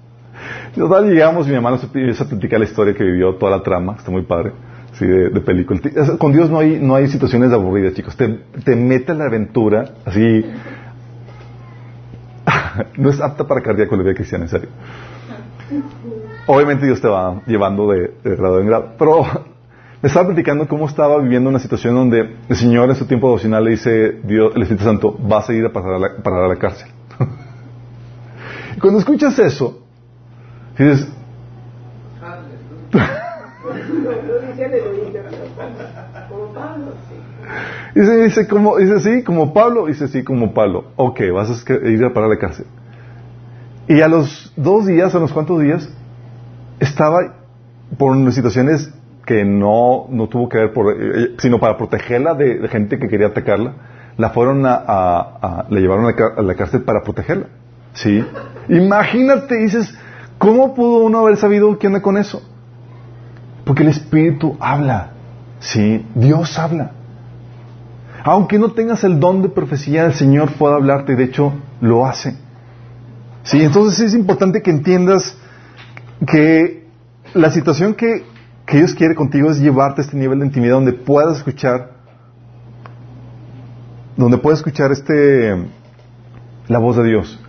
[0.77, 3.95] Y llegamos, mi mamá nos empieza a platicar la historia que vivió, toda la trama,
[3.97, 4.53] está muy padre,
[4.93, 5.81] sí, de, película.
[6.19, 8.17] Con Dios no hay, no hay situaciones aburridas, chicos.
[8.17, 8.29] Te,
[8.65, 10.45] te mete a la aventura, así.
[12.97, 14.69] No es apta para cardíaco la vida cristiana, en serio.
[16.47, 18.93] Obviamente Dios te va llevando de, grado en grado.
[18.99, 19.23] Pero
[20.03, 23.65] me estaba platicando cómo estaba viviendo una situación donde el Señor en su tiempo devocional
[23.65, 26.49] le dice, Dios, el Espíritu Santo, vas a ir a parar a la, parar a
[26.49, 26.89] la cárcel.
[28.77, 29.83] y cuando escuchas eso,
[30.77, 31.09] dices,
[32.21, 32.51] No dice
[32.93, 33.09] aleluya,
[33.63, 33.80] pero
[36.29, 38.01] como Pablo, sí.
[38.01, 40.85] dice, dice, como, dice, sí, como Pablo, dice, sí, como Pablo.
[40.97, 42.67] Ok, vas a ir a parar a la cárcel.
[43.89, 45.89] Y a los dos días, a los cuantos días,
[46.79, 47.19] estaba
[47.99, 48.93] por situaciones
[49.27, 53.29] que no, no tuvo que ver por, eh, sino para protegerla de, gente que quería
[53.29, 53.75] atacarla,
[54.17, 57.47] la fueron a, a- a- la llevaron a la cárcel para protegerla.
[57.95, 58.25] ¿Sí?
[58.69, 59.93] Imagínate, dices,
[60.39, 62.43] ¿cómo pudo uno haber sabido qué onda con eso?
[63.65, 65.13] Porque el Espíritu habla.
[65.61, 66.93] Sí, Dios habla.
[68.25, 72.37] Aunque no tengas el don de profecía, el Señor puede hablarte, de hecho lo hace.
[73.45, 75.37] Sí, entonces es importante que entiendas
[76.27, 76.87] que
[77.33, 78.25] la situación que,
[78.67, 81.93] que Dios quiere contigo es llevarte a este nivel de intimidad donde puedas escuchar,
[84.17, 85.57] donde puedas escuchar este,
[86.69, 87.41] la voz de Dios.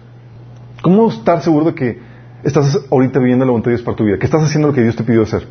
[0.81, 1.99] ¿Cómo estar seguro de que
[2.43, 4.17] estás ahorita viviendo la voluntad de Dios para tu vida?
[4.17, 5.47] Que estás haciendo lo que Dios te pidió hacer.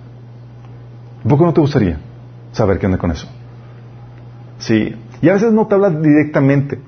[1.29, 1.99] ¿Por qué no te gustaría
[2.53, 3.29] saber qué onda con eso?
[4.59, 4.95] Sí.
[5.23, 6.79] Y a veces no te habla directamente,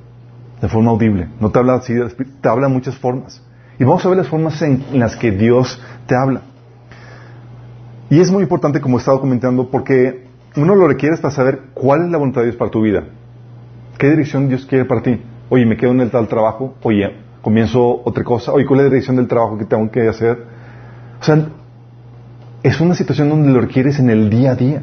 [0.60, 1.28] de forma audible.
[1.40, 1.94] No te habla así,
[2.40, 3.42] te habla en muchas formas.
[3.78, 6.42] Y vamos a ver las formas en las que Dios te habla.
[8.08, 10.26] Y es muy importante, como he estado comentando, porque
[10.56, 13.04] uno lo requiere para saber cuál es la voluntad de Dios para tu vida.
[13.98, 15.20] ¿Qué dirección Dios quiere para ti?
[15.48, 16.74] Oye, me quedo en el tal trabajo.
[16.82, 18.52] Oye, comienzo otra cosa.
[18.52, 20.44] Oye, ¿cuál es la dirección del trabajo que tengo que hacer?
[21.20, 21.48] O sea,
[22.62, 24.82] es una situación donde lo requieres en el día a día.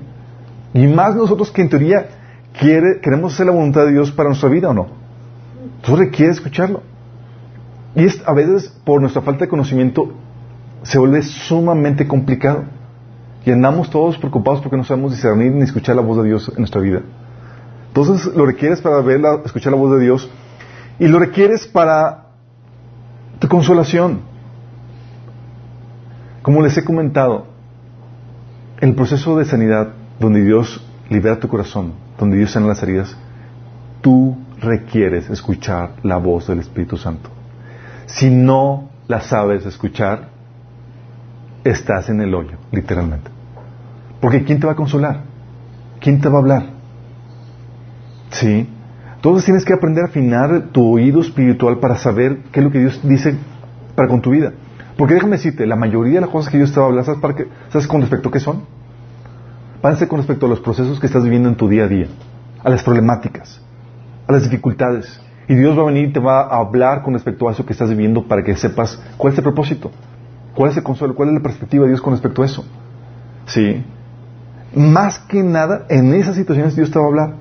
[0.73, 2.07] Y más nosotros que en teoría
[2.53, 4.87] queremos hacer la voluntad de Dios para nuestra vida o no.
[5.81, 6.83] Tú requieres escucharlo.
[7.95, 10.13] Y es, a veces, por nuestra falta de conocimiento,
[10.83, 12.65] se vuelve sumamente complicado.
[13.45, 16.57] Y andamos todos preocupados porque no sabemos discernir ni escuchar la voz de Dios en
[16.57, 17.01] nuestra vida.
[17.87, 20.29] Entonces lo requieres para ver escuchar la voz de Dios
[20.99, 22.25] y lo requieres para
[23.39, 24.21] tu consolación.
[26.41, 27.47] Como les he comentado,
[28.81, 33.15] el proceso de sanidad donde Dios libera tu corazón, donde Dios sana las heridas,
[34.01, 37.29] tú requieres escuchar la voz del Espíritu Santo.
[38.05, 40.29] Si no la sabes escuchar,
[41.63, 43.29] estás en el hoyo, literalmente.
[44.21, 45.21] Porque ¿quién te va a consolar?
[45.99, 46.63] ¿Quién te va a hablar?
[48.31, 48.69] ¿Sí?
[49.15, 52.79] Entonces tienes que aprender a afinar tu oído espiritual para saber qué es lo que
[52.79, 53.35] Dios dice
[53.95, 54.53] para con tu vida.
[54.99, 57.21] Porque déjame decirte, la mayoría de las cosas que Dios te va a hablar, ¿sabes,
[57.21, 57.33] para?
[57.69, 58.63] ¿sabes con respecto a qué son?
[59.81, 61.87] Van a ser con respecto a los procesos que estás viviendo en tu día a
[61.87, 62.07] día,
[62.61, 63.61] a las problemáticas,
[64.27, 65.21] a las dificultades.
[65.47, 67.71] Y Dios va a venir y te va a hablar con respecto a eso que
[67.71, 69.89] estás viviendo para que sepas cuál es el propósito,
[70.53, 72.65] cuál es el consuelo, cuál es la perspectiva de Dios con respecto a eso.
[73.45, 73.81] ¿Sí?
[74.75, 77.33] Más que nada, en esas situaciones Dios te va a hablar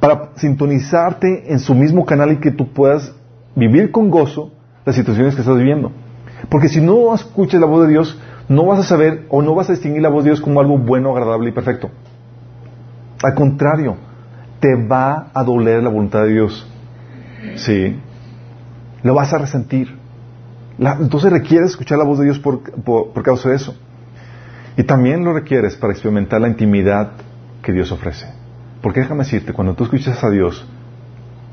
[0.00, 3.14] para sintonizarte en su mismo canal y que tú puedas
[3.54, 4.50] vivir con gozo
[4.84, 5.92] las situaciones que estás viviendo.
[6.48, 8.18] Porque si no escuchas la voz de Dios,
[8.48, 10.78] no vas a saber o no vas a distinguir la voz de Dios como algo
[10.78, 11.90] bueno, agradable y perfecto.
[13.22, 13.96] Al contrario,
[14.60, 16.66] te va a doler la voluntad de Dios.
[17.56, 17.98] Sí.
[19.02, 19.96] Lo vas a resentir.
[20.78, 23.74] entonces requieres escuchar la voz de Dios por, por causa de eso.
[24.76, 27.12] Y también lo requieres para experimentar la intimidad
[27.62, 28.26] que Dios ofrece.
[28.82, 30.64] Porque déjame decirte, cuando tú escuchas a Dios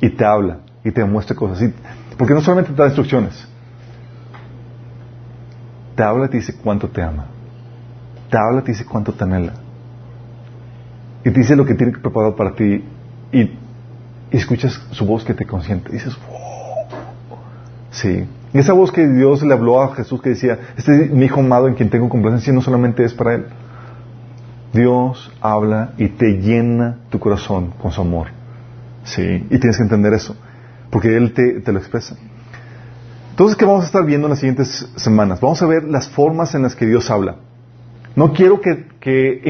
[0.01, 1.73] y te habla y te muestra cosas, y,
[2.17, 3.47] porque no solamente te da instrucciones,
[5.95, 7.25] te habla y te dice cuánto te ama,
[8.29, 9.53] te habla y te dice cuánto te anhela,
[11.23, 12.83] y te dice lo que tiene preparado para ti,
[13.31, 13.51] y,
[14.31, 17.37] escuchas su voz que te consiente, y dices, wow.
[17.91, 18.27] sí.
[18.51, 21.39] Y esa voz que Dios le habló a Jesús que decía, este es mi hijo
[21.39, 23.45] amado en quien tengo complacencia, no solamente es para él.
[24.73, 28.27] Dios habla y te llena tu corazón con su amor.
[29.03, 30.35] Sí, y tienes que entender eso,
[30.89, 32.15] porque Él te, te, lo expresa.
[33.33, 35.41] Entonces, ¿qué vamos a estar viendo en las siguientes semanas?
[35.41, 37.37] Vamos a ver las formas en las que Dios habla.
[38.15, 39.41] No quiero que,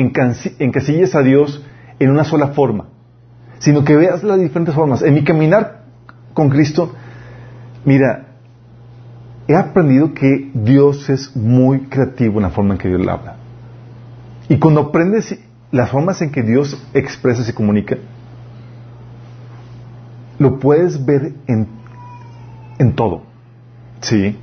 [0.60, 1.62] encasilles a Dios
[2.00, 2.86] en una sola forma,
[3.60, 5.02] sino que veas las diferentes formas.
[5.02, 5.84] En mi caminar
[6.34, 6.94] con Cristo,
[7.84, 8.28] mira,
[9.50, 13.36] he aprendido que Dios es muy creativo en la forma en que Dios habla.
[14.48, 15.38] Y cuando aprendes
[15.72, 17.98] las formas en que Dios expresa y se comunica,
[20.40, 23.33] lo puedes ver en todo.
[24.04, 24.38] ¿Sí?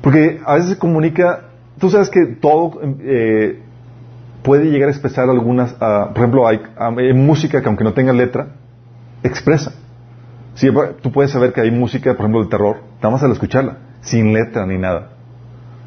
[0.00, 1.48] Porque a veces se comunica,
[1.78, 3.60] tú sabes que todo eh,
[4.42, 8.12] puede llegar a expresar algunas, uh, por ejemplo, hay, hay, música que aunque no tenga
[8.12, 8.48] letra,
[9.22, 9.72] expresa.
[10.54, 10.68] Sí,
[11.00, 14.32] tú puedes saber que hay música, por ejemplo, de terror, nada más al escucharla, sin
[14.32, 15.12] letra ni nada.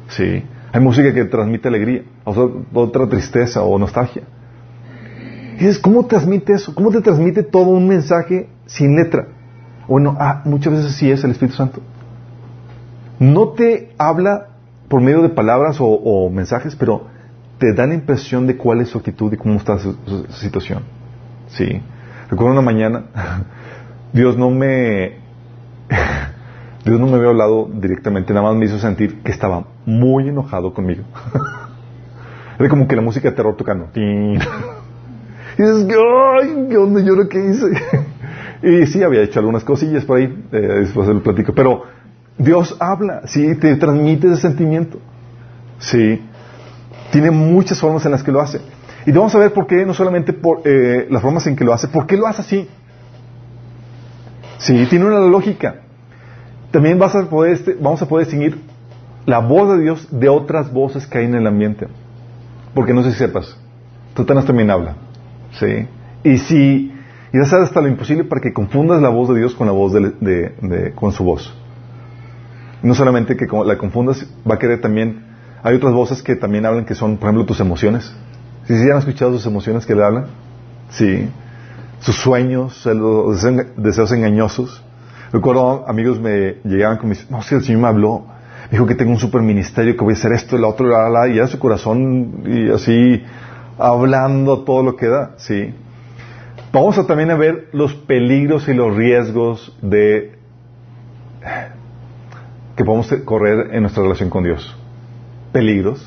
[0.08, 0.42] Sí.
[0.72, 4.22] Hay música que transmite alegría, otra tristeza o nostalgia.
[5.54, 6.74] Y dices, ¿cómo transmite eso?
[6.74, 9.28] ¿Cómo te transmite todo un mensaje sin letra?
[9.88, 11.80] Bueno, ah, muchas veces sí es el Espíritu Santo.
[13.18, 14.48] No te habla
[14.88, 17.06] por medio de palabras o, mensajes, pero
[17.58, 19.96] te da la impresión de cuál es su actitud y cómo está su,
[20.30, 20.82] situación.
[21.48, 21.80] Sí.
[22.28, 23.04] Recuerdo una mañana,
[24.12, 25.24] Dios no me
[26.84, 30.74] Dios no me había hablado directamente, nada más me hizo sentir que estaba muy enojado
[30.74, 31.04] conmigo.
[32.58, 33.88] Era como que la música de terror tocando.
[33.94, 34.32] y
[35.58, 36.66] dices, ¡ay!
[36.70, 37.00] ¿Qué onda?
[37.02, 37.66] ¿Yo lo que hice?
[38.62, 41.52] y sí, había hecho algunas cosillas por ahí, eh, después lo platico.
[41.54, 41.84] Pero
[42.38, 44.98] Dios habla, sí, te transmite ese sentimiento.
[45.78, 46.22] Sí.
[47.10, 48.60] Tiene muchas formas en las que lo hace.
[49.06, 51.72] Y vamos a ver por qué, no solamente por eh, las formas en que lo
[51.72, 52.68] hace, por qué lo hace así.
[54.58, 55.82] Sí, tiene una lógica.
[56.70, 58.60] También vas a poder, este, vamos a poder distinguir
[59.24, 61.86] la voz de Dios de otras voces que hay en el ambiente.
[62.74, 63.56] Porque no sé si sepas,
[64.16, 64.96] Satanás también habla.
[65.52, 65.86] ¿sí?
[66.24, 66.92] Y si
[67.32, 69.92] y hacer hasta lo imposible para que confundas la voz de Dios con la voz
[69.92, 71.52] de, de, con su voz.
[72.86, 75.24] No solamente que la confundas, va a querer también.
[75.64, 78.14] Hay otras voces que también hablan que son, por ejemplo, tus emociones.
[78.68, 80.26] ¿Sí, sí han escuchado sus emociones que le hablan?
[80.90, 81.28] Sí.
[81.98, 82.88] Sus sueños,
[83.76, 84.84] deseos engañosos.
[85.32, 88.26] Recuerdo amigos me llegaban con mis, no sé, el Señor me habló,
[88.70, 91.26] dijo que tengo un super ministerio, que voy a hacer esto, lo otro, la, la,
[91.26, 93.20] y era su corazón y así
[93.78, 95.74] hablando todo lo que da, sí.
[96.72, 100.38] Vamos a también a ver los peligros y los riesgos de
[102.76, 104.76] que podemos correr en nuestra relación con Dios.
[105.52, 106.06] Peligros,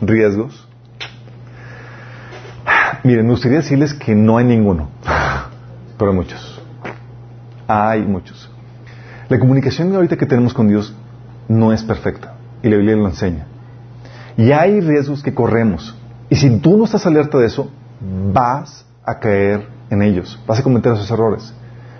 [0.00, 0.66] riesgos.
[3.04, 4.88] Miren, me gustaría decirles que no hay ninguno,
[5.98, 6.62] pero hay muchos.
[7.68, 8.50] Hay muchos.
[9.28, 10.94] La comunicación ahorita que tenemos con Dios
[11.48, 13.46] no es perfecta y la Biblia lo enseña.
[14.36, 15.96] Y hay riesgos que corremos.
[16.30, 17.70] Y si tú no estás alerta de eso,
[18.32, 21.54] vas a caer en ellos, vas a cometer esos errores.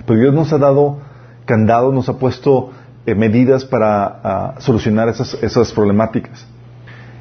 [0.07, 1.01] Pero Dios nos ha dado
[1.45, 2.73] candado, nos ha puesto
[3.07, 6.47] eh, medidas para ah, solucionar esas, esas problemáticas.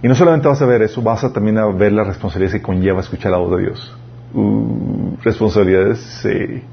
[0.02, 2.62] Y no solamente vas a ver eso, vas a también a ver la responsabilidad que
[2.62, 3.96] conlleva escuchar la voz de Dios.
[4.34, 6.64] Uh, responsabilidades, sí.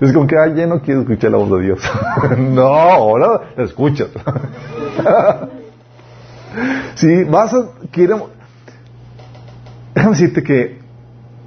[0.00, 1.80] Es como que, ay, ya no quiero escuchar la voz de Dios.
[2.38, 4.08] no, ahora la escuchas.
[6.94, 8.30] sí, vas a, quiero,
[9.94, 10.78] déjame decirte que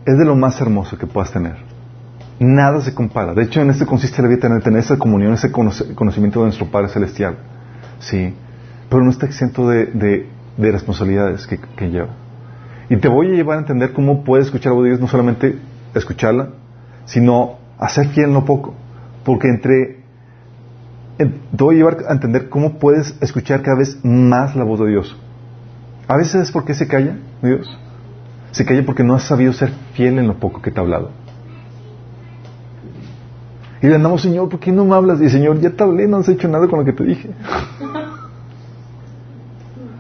[0.06, 1.73] es de lo más hermoso que puedas tener.
[2.40, 3.34] Nada se compara.
[3.34, 6.68] De hecho, en esto consiste la vida, tener, tener esa comunión, ese conocimiento de nuestro
[6.68, 7.38] Padre Celestial.
[8.00, 8.34] Sí.
[8.90, 10.28] Pero no está exento de,
[10.58, 12.10] responsabilidades que, lleva.
[12.90, 15.08] Y te voy a llevar a entender cómo puedes escuchar la voz de Dios, no
[15.08, 15.58] solamente
[15.96, 16.50] escucharla,
[17.06, 18.74] sino hacer fiel en lo poco.
[19.24, 20.04] Porque entre.
[21.18, 24.88] te voy a llevar a entender cómo puedes escuchar cada vez más la voz de
[24.88, 25.18] Dios.
[26.08, 27.80] A veces es porque se calla Dios
[28.54, 31.10] se calla porque no has sabido ser fiel en lo poco que te ha hablado.
[33.84, 35.20] Y le andamos, Señor, ¿por qué no me hablas?
[35.20, 37.30] Y Señor, ya te hablé, no has hecho nada con lo que te dije.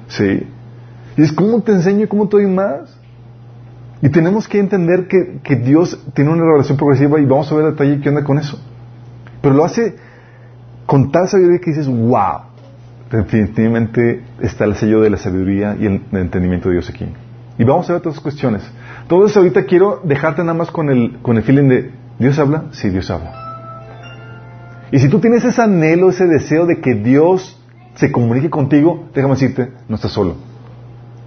[0.07, 0.47] Sí.
[1.17, 2.07] Y es, ¿cómo te enseño?
[2.07, 2.95] ¿Cómo te doy más?
[3.99, 7.65] Y tenemos que entender que, que, Dios tiene una revelación progresiva y vamos a ver
[7.65, 8.59] detalle qué onda con eso.
[9.41, 9.95] Pero lo hace
[10.85, 12.41] con tal sabiduría que dices, wow,
[13.11, 17.07] definitivamente está el sello de la sabiduría y el entendimiento de Dios aquí.
[17.57, 18.61] Y vamos a ver otras cuestiones.
[19.07, 22.65] Todo eso ahorita quiero dejarte nada más con el, con el feeling de, ¿Dios habla?
[22.71, 23.42] Sí, Dios habla.
[24.93, 27.59] Y si tú tienes ese anhelo, ese deseo de que Dios
[27.95, 30.35] se comunique contigo, déjame decirte, no estás solo.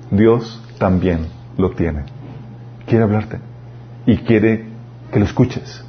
[0.09, 1.27] Dios también
[1.59, 2.05] lo tiene.
[2.87, 3.41] Quiere hablarte
[4.07, 4.67] y quiere
[5.13, 5.85] que lo escuches.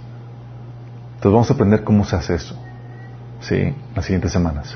[1.17, 2.59] Entonces vamos a aprender cómo se hace eso.
[3.41, 3.75] ¿Sí?
[3.95, 4.75] Las siguientes semanas.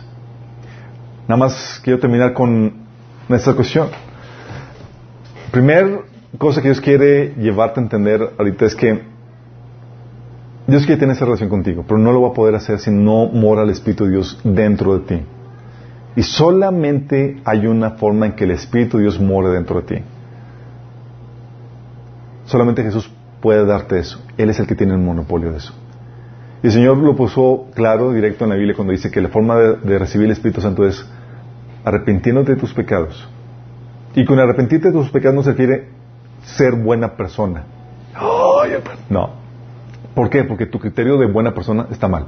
[1.28, 2.86] Nada más quiero terminar con
[3.30, 3.90] esta cuestión.
[5.50, 6.02] Primer
[6.38, 9.11] cosa que Dios quiere llevarte a entender ahorita es que
[10.68, 13.28] Dios quiere tener esa relación contigo, pero no lo va a poder hacer si no
[13.28, 15.26] mora el Espíritu de Dios dentro de ti.
[16.16, 20.04] Y solamente hay una forma en que el Espíritu de Dios more dentro de ti.
[22.46, 24.22] Solamente Jesús puede darte eso.
[24.38, 25.74] Él es el que tiene el monopolio de eso.
[26.64, 29.56] Y el Señor lo puso claro, directo en la Biblia, cuando dice que la forma
[29.56, 31.04] de, de recibir el Espíritu Santo es
[31.84, 33.28] arrepintiéndote de tus pecados
[34.14, 35.88] y con arrepentirte de tus pecados no se refiere
[36.44, 37.64] ser buena persona.
[39.10, 39.41] No.
[40.16, 40.44] ¿Por qué?
[40.44, 42.26] Porque tu criterio de buena persona está mal.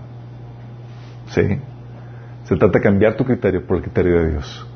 [1.28, 1.60] ¿Sí?
[2.46, 4.68] Se trata de cambiar tu criterio por el criterio de Dios.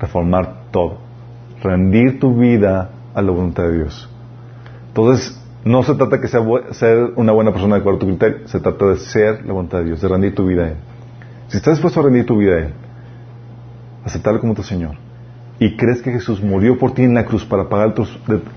[0.00, 0.98] Reformar todo.
[1.62, 4.08] Rendir tu vida a la voluntad de Dios.
[4.88, 8.06] Entonces, no se trata de que sea ser una buena persona de acuerdo a tu
[8.06, 8.48] criterio.
[8.48, 10.76] Se trata de ser la voluntad de Dios, de rendir tu vida a Él.
[11.48, 12.72] Si estás dispuesto a rendir tu vida a Él,
[14.04, 14.96] aceptarlo como tu Señor,
[15.58, 17.94] y crees que Jesús murió por ti en la cruz para pagar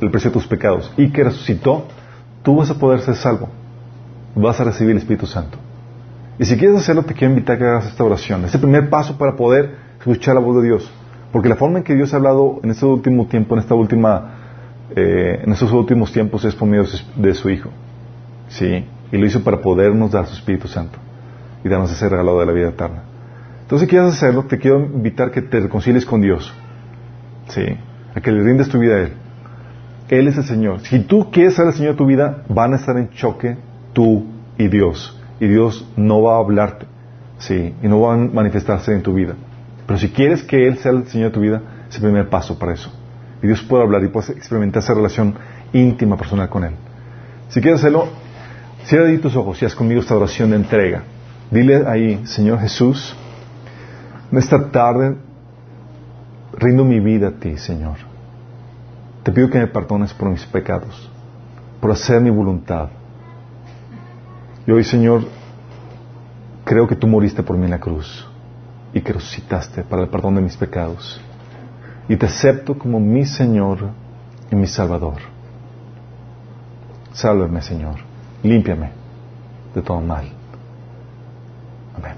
[0.02, 1.88] el precio de tus pecados y que resucitó,
[2.44, 3.50] tú vas a poder ser salvo.
[4.36, 5.58] Vas a recibir el Espíritu Santo.
[6.40, 8.46] Y si quieres hacerlo, te quiero invitar a que hagas esta oración.
[8.46, 10.92] Es el primer paso para poder escuchar la voz de Dios.
[11.32, 14.36] Porque la forma en que Dios ha hablado en este último tiempo, en esta última,
[14.96, 16.86] eh, en estos últimos tiempos es por medio
[17.16, 17.70] de su Hijo.
[18.48, 18.86] Sí.
[19.12, 20.98] Y lo hizo para podernos dar su Espíritu Santo
[21.64, 23.04] y darnos ese regalo de la vida eterna.
[23.62, 26.54] Entonces, si quieres hacerlo, te quiero invitar a que te reconcilies con Dios.
[27.50, 27.62] ¿sí?
[28.16, 29.14] A que le rindes tu vida a Él.
[30.12, 30.82] Él es el Señor.
[30.82, 33.56] Si tú quieres ser el Señor de tu vida, van a estar en choque
[33.94, 34.26] tú
[34.58, 35.18] y Dios.
[35.40, 36.86] Y Dios no va a hablarte,
[37.40, 37.74] ¿sí?
[37.82, 39.36] Y no va a manifestarse en tu vida.
[39.88, 42.60] Pero si quieres que Él sea el Señor de tu vida, es el primer paso
[42.60, 42.92] para eso.
[43.42, 45.34] y Dios pueda hablar y pueda experimentar esa relación
[45.72, 46.74] íntima, personal con Él.
[47.48, 48.10] Si quieres hacerlo,
[48.84, 51.04] cierra ahí tus ojos y haz conmigo esta oración de entrega.
[51.50, 53.16] Dile ahí, Señor Jesús,
[54.30, 55.16] en esta tarde
[56.54, 58.11] rindo mi vida a ti, Señor.
[59.24, 61.10] Te pido que me perdones por mis pecados,
[61.80, 62.90] por hacer mi voluntad.
[64.66, 65.24] Y hoy, Señor,
[66.64, 68.28] creo que tú moriste por mí en la cruz
[68.94, 71.22] y que resucitaste para el perdón de mis pecados.
[72.08, 73.90] Y te acepto como mi Señor
[74.52, 75.18] y mi Salvador.
[77.14, 77.96] Sálvame, Señor.
[78.44, 78.92] Límpiame
[79.74, 80.26] de todo mal.
[81.96, 82.16] Amén.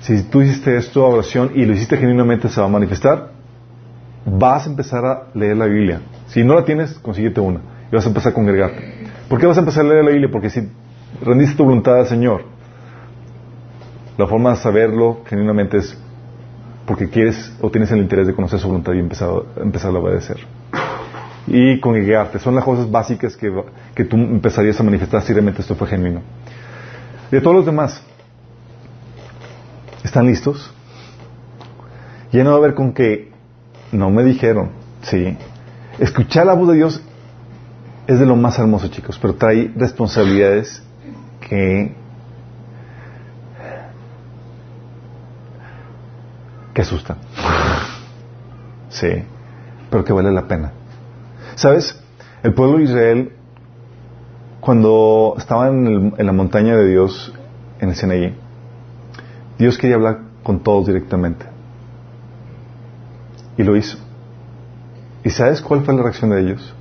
[0.00, 3.35] Si tú hiciste esto, oración, y lo hiciste genuinamente, se va a manifestar.
[4.26, 6.00] Vas a empezar a leer la Biblia.
[6.26, 7.60] Si no la tienes, consíguete una.
[7.90, 9.06] Y vas a empezar a congregarte.
[9.28, 10.28] ¿Por qué vas a empezar a leer la Biblia?
[10.30, 10.68] Porque si
[11.22, 12.42] rendiste tu voluntad al Señor,
[14.18, 15.96] la forma de saberlo genuinamente es
[16.86, 20.38] porque quieres o tienes el interés de conocer su voluntad y empezar, empezar a obedecer.
[21.46, 22.40] Y congregarte.
[22.40, 23.52] Son las cosas básicas que,
[23.94, 26.22] que tú empezarías a manifestar si realmente esto fue genuino.
[27.30, 28.02] De todos los demás,
[30.02, 30.72] ¿están listos?
[32.32, 33.35] Ya no va a ver con que
[33.92, 34.70] no me dijeron,
[35.02, 35.36] sí.
[35.98, 37.02] Escuchar la voz de Dios
[38.06, 40.82] es de lo más hermoso, chicos, pero trae responsabilidades
[41.40, 41.94] que
[46.76, 47.16] que asustan.
[48.90, 49.08] Sí,
[49.90, 50.72] pero que vale la pena.
[51.54, 51.98] ¿Sabes?
[52.42, 53.32] El pueblo de Israel,
[54.60, 57.32] cuando estaba en, la montaña de Dios,
[57.80, 58.36] en el Sinaí,
[59.58, 61.46] Dios quería hablar con todos directamente.
[63.56, 63.98] Y lo hizo.
[65.24, 66.74] ¿Y sabes cuál fue la reacción de ellos?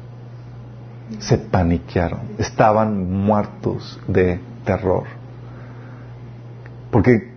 [1.19, 2.19] Se paniquearon.
[2.38, 5.03] Estaban muertos de terror.
[6.91, 7.34] Porque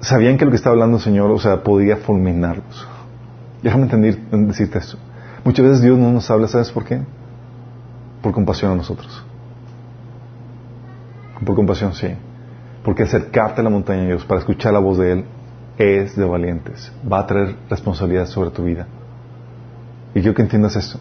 [0.00, 2.86] sabían que lo que estaba hablando el Señor, o sea, podía fulminarlos.
[3.62, 4.98] Déjame entender, decirte esto.
[5.44, 7.00] Muchas veces Dios no nos habla, ¿sabes por qué?
[8.22, 9.24] Por compasión a nosotros.
[11.44, 12.08] Por compasión, sí.
[12.84, 15.24] Porque acercarte a la montaña de Dios para escuchar la voz de Él
[15.78, 16.92] es de valientes.
[17.10, 18.86] Va a traer responsabilidad sobre tu vida.
[20.14, 20.98] Y quiero que entiendas esto.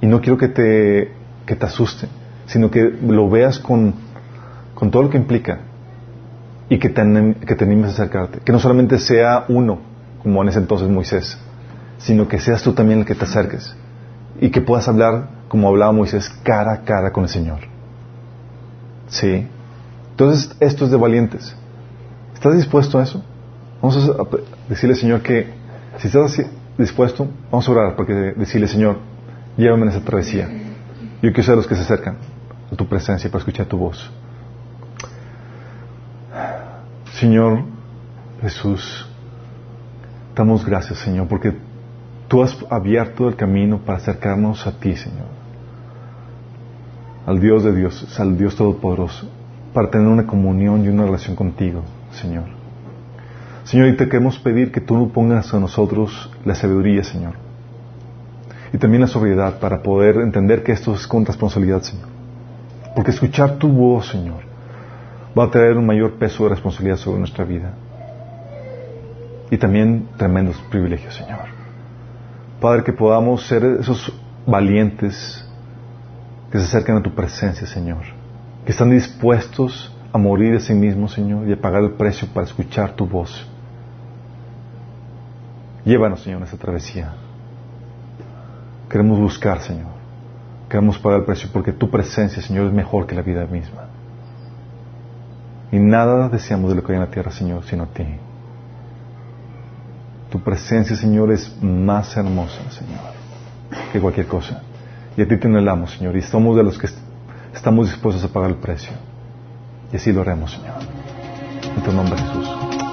[0.00, 1.12] Y no quiero que te,
[1.46, 2.08] que te asuste,
[2.46, 3.94] sino que lo veas con,
[4.74, 5.60] con todo lo que implica
[6.68, 8.40] y que te, que te animes a acercarte.
[8.40, 9.78] Que no solamente sea uno,
[10.22, 11.38] como en ese entonces Moisés,
[11.98, 13.74] sino que seas tú también el que te acerques
[14.40, 17.60] y que puedas hablar como hablaba Moisés cara a cara con el Señor.
[19.08, 19.46] ¿Sí?
[20.10, 21.54] Entonces, esto es de valientes.
[22.36, 23.24] ¿Estás dispuesto a eso?
[23.80, 25.54] Vamos a decirle, Señor, que
[25.96, 26.38] si estás
[26.76, 28.98] dispuesto, vamos a orar porque decirle, Señor,
[29.56, 30.46] llévame en esa travesía.
[31.22, 32.18] Yo quiero ser los que se acercan
[32.70, 34.10] a tu presencia para escuchar tu voz.
[37.14, 37.62] Señor
[38.42, 39.08] Jesús,
[40.34, 41.56] damos gracias, Señor, porque
[42.28, 45.28] tú has abierto el camino para acercarnos a ti, Señor.
[47.24, 49.26] Al Dios de Dios, al Dios Todopoderoso,
[49.72, 51.82] para tener una comunión y una relación contigo,
[52.16, 52.44] Señor.
[53.64, 57.34] Señor, y te queremos pedir que tú pongas a nosotros la sabiduría, Señor.
[58.72, 62.08] Y también la sobriedad para poder entender que esto es con responsabilidad, Señor.
[62.94, 64.42] Porque escuchar tu voz, Señor,
[65.36, 67.72] va a traer un mayor peso de responsabilidad sobre nuestra vida.
[69.50, 71.46] Y también tremendos privilegios, Señor.
[72.60, 74.12] Padre, que podamos ser esos
[74.46, 75.44] valientes
[76.50, 78.02] que se acercan a tu presencia, Señor.
[78.64, 82.46] Que están dispuestos a morir de sí mismos, Señor, y a pagar el precio para
[82.46, 83.46] escuchar tu voz.
[85.84, 87.12] Llévanos, Señor, en esta travesía.
[88.88, 89.94] Queremos buscar, Señor.
[90.68, 93.88] Queremos pagar el precio porque tu presencia, Señor, es mejor que la vida misma.
[95.70, 98.06] Y nada deseamos de lo que hay en la tierra, Señor, sino a ti.
[100.30, 103.00] Tu presencia, Señor, es más hermosa, Señor,
[103.92, 104.62] que cualquier cosa.
[105.16, 106.88] Y a ti te anhelamos, Señor, y somos de los que
[107.54, 108.92] estamos dispuestos a pagar el precio.
[109.92, 110.78] Y así lo haremos, Señor.
[111.76, 112.85] En tu nombre, Jesús.